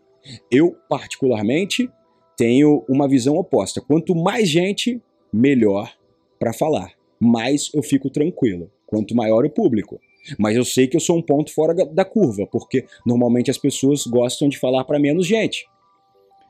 Eu, 0.51 0.75
particularmente, 0.89 1.89
tenho 2.37 2.85
uma 2.87 3.07
visão 3.07 3.37
oposta. 3.37 3.81
Quanto 3.81 4.15
mais 4.15 4.47
gente, 4.47 5.01
melhor 5.31 5.91
para 6.39 6.53
falar. 6.53 6.91
Mais 7.19 7.71
eu 7.73 7.81
fico 7.81 8.09
tranquilo. 8.09 8.71
Quanto 8.85 9.15
maior 9.15 9.45
o 9.45 9.49
público. 9.49 9.99
Mas 10.37 10.55
eu 10.55 10.65
sei 10.65 10.87
que 10.87 10.95
eu 10.95 11.01
sou 11.01 11.17
um 11.17 11.21
ponto 11.21 11.53
fora 11.53 11.73
da 11.73 12.03
curva, 12.03 12.45
porque 12.45 12.85
normalmente 13.05 13.49
as 13.49 13.57
pessoas 13.57 14.05
gostam 14.05 14.49
de 14.49 14.59
falar 14.59 14.83
para 14.83 14.99
menos 14.99 15.25
gente. 15.25 15.65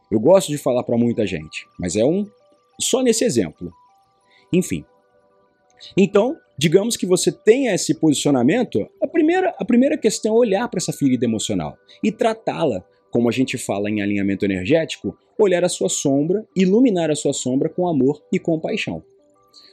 Eu 0.10 0.20
gosto 0.20 0.50
de 0.50 0.58
falar 0.58 0.84
para 0.84 0.98
muita 0.98 1.26
gente, 1.26 1.68
mas 1.80 1.96
é 1.96 2.04
um 2.04 2.30
só 2.80 3.02
nesse 3.02 3.26
exemplo. 3.26 3.74
Enfim. 4.52 4.86
Então, 5.96 6.38
digamos 6.58 6.96
que 6.96 7.06
você 7.06 7.32
tenha 7.32 7.74
esse 7.74 7.94
posicionamento, 7.94 8.88
a 9.02 9.08
primeira, 9.08 9.54
a 9.60 9.66
primeira 9.66 9.98
questão 9.98 10.36
é 10.36 10.40
olhar 10.40 10.68
para 10.68 10.78
essa 10.78 10.94
ferida 10.94 11.26
emocional 11.26 11.78
e 12.04 12.12
tratá-la, 12.12 12.84
como 13.12 13.30
a 13.30 13.32
gente 13.32 13.58
fala 13.58 13.90
em 13.90 14.02
alinhamento 14.02 14.46
energético, 14.46 15.18
olhar 15.38 15.64
a 15.64 15.70
sua 15.70 15.90
sombra, 15.90 16.48
iluminar 16.56 17.12
a 17.12 17.16
sua 17.16 17.34
sombra 17.34 17.70
com 17.70 17.88
amor 17.88 18.24
e 18.32 18.40
compaixão. 18.40 19.04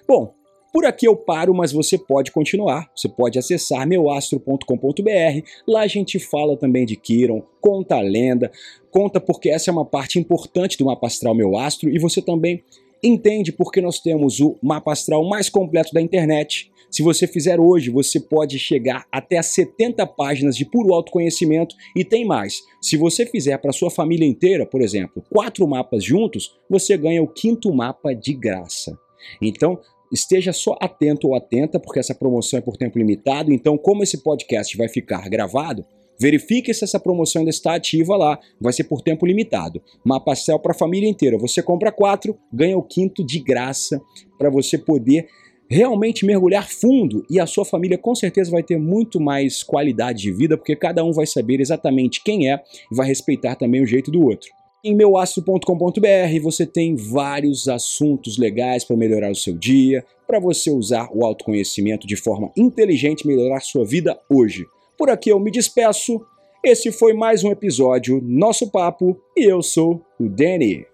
Bom, 0.06 0.34
por 0.74 0.84
aqui 0.84 1.06
eu 1.06 1.14
paro, 1.14 1.54
mas 1.54 1.70
você 1.70 1.96
pode 1.96 2.32
continuar. 2.32 2.90
Você 2.96 3.08
pode 3.08 3.38
acessar 3.38 3.86
meuastro.com.br. 3.86 5.46
Lá 5.68 5.82
a 5.82 5.86
gente 5.86 6.18
fala 6.18 6.56
também 6.56 6.84
de 6.84 6.96
Kiron, 6.96 7.44
conta 7.60 7.94
a 7.94 8.00
lenda, 8.00 8.50
conta 8.90 9.20
porque 9.20 9.48
essa 9.48 9.70
é 9.70 9.72
uma 9.72 9.84
parte 9.84 10.18
importante 10.18 10.76
do 10.76 10.86
mapa 10.86 11.06
astral 11.06 11.32
Meu 11.32 11.56
Astro 11.56 11.88
e 11.88 11.96
você 12.00 12.20
também 12.20 12.64
entende 13.00 13.52
porque 13.52 13.80
nós 13.80 14.00
temos 14.00 14.40
o 14.40 14.58
mapa 14.60 14.90
astral 14.90 15.24
mais 15.28 15.48
completo 15.48 15.94
da 15.94 16.00
internet. 16.00 16.72
Se 16.90 17.04
você 17.04 17.28
fizer 17.28 17.60
hoje, 17.60 17.88
você 17.88 18.18
pode 18.18 18.58
chegar 18.58 19.06
até 19.12 19.38
a 19.38 19.44
70 19.44 20.04
páginas 20.08 20.56
de 20.56 20.64
puro 20.64 20.92
autoconhecimento 20.92 21.76
e 21.94 22.04
tem 22.04 22.24
mais. 22.24 22.62
Se 22.82 22.96
você 22.96 23.24
fizer 23.24 23.58
para 23.58 23.72
sua 23.72 23.92
família 23.92 24.26
inteira, 24.26 24.66
por 24.66 24.82
exemplo, 24.82 25.22
quatro 25.32 25.68
mapas 25.68 26.02
juntos, 26.02 26.58
você 26.68 26.96
ganha 26.96 27.22
o 27.22 27.28
quinto 27.28 27.72
mapa 27.72 28.12
de 28.12 28.32
graça. 28.32 28.98
Então, 29.40 29.78
esteja 30.12 30.52
só 30.52 30.76
atento 30.80 31.28
ou 31.28 31.34
atenta, 31.34 31.80
porque 31.80 31.98
essa 31.98 32.14
promoção 32.14 32.58
é 32.58 32.62
por 32.62 32.76
tempo 32.76 32.98
limitado. 32.98 33.52
Então, 33.52 33.76
como 33.76 34.02
esse 34.02 34.22
podcast 34.22 34.76
vai 34.76 34.88
ficar 34.88 35.28
gravado, 35.28 35.84
Verifique 36.18 36.72
se 36.72 36.84
essa 36.84 37.00
promoção 37.00 37.40
ainda 37.40 37.50
está 37.50 37.74
ativa 37.74 38.16
lá, 38.16 38.38
vai 38.60 38.72
ser 38.72 38.84
por 38.84 39.02
tempo 39.02 39.26
limitado. 39.26 39.82
Mapa 40.04 40.34
Cell 40.34 40.58
para 40.58 40.72
a 40.72 40.78
família 40.78 41.08
inteira. 41.08 41.36
Você 41.38 41.62
compra 41.62 41.90
quatro, 41.90 42.38
ganha 42.52 42.78
o 42.78 42.82
quinto 42.82 43.24
de 43.24 43.40
graça 43.40 44.00
para 44.38 44.50
você 44.50 44.78
poder 44.78 45.26
realmente 45.68 46.24
mergulhar 46.26 46.68
fundo 46.68 47.24
e 47.28 47.40
a 47.40 47.46
sua 47.46 47.64
família 47.64 47.98
com 47.98 48.14
certeza 48.14 48.50
vai 48.50 48.62
ter 48.62 48.78
muito 48.78 49.18
mais 49.18 49.62
qualidade 49.62 50.22
de 50.22 50.30
vida, 50.30 50.56
porque 50.56 50.76
cada 50.76 51.02
um 51.02 51.12
vai 51.12 51.26
saber 51.26 51.60
exatamente 51.60 52.22
quem 52.22 52.50
é 52.50 52.62
e 52.92 52.94
vai 52.94 53.06
respeitar 53.06 53.56
também 53.56 53.82
o 53.82 53.86
jeito 53.86 54.10
do 54.10 54.22
outro. 54.22 54.50
Em 54.86 54.94
meuastro.com.br 54.94 56.40
você 56.42 56.66
tem 56.66 56.94
vários 56.94 57.68
assuntos 57.68 58.36
legais 58.36 58.84
para 58.84 58.94
melhorar 58.94 59.30
o 59.30 59.34
seu 59.34 59.56
dia, 59.56 60.04
para 60.26 60.38
você 60.38 60.70
usar 60.70 61.08
o 61.10 61.24
autoconhecimento 61.24 62.06
de 62.06 62.16
forma 62.16 62.52
inteligente 62.54 63.22
e 63.22 63.26
melhorar 63.26 63.60
sua 63.60 63.86
vida 63.86 64.20
hoje. 64.28 64.66
Por 64.98 65.08
aqui 65.08 65.30
eu 65.30 65.40
me 65.40 65.50
despeço. 65.50 66.20
Esse 66.62 66.92
foi 66.92 67.14
mais 67.14 67.42
um 67.42 67.50
episódio 67.50 68.20
Nosso 68.22 68.70
Papo 68.70 69.18
e 69.34 69.50
eu 69.50 69.62
sou 69.62 70.02
o 70.20 70.28
Danny. 70.28 70.84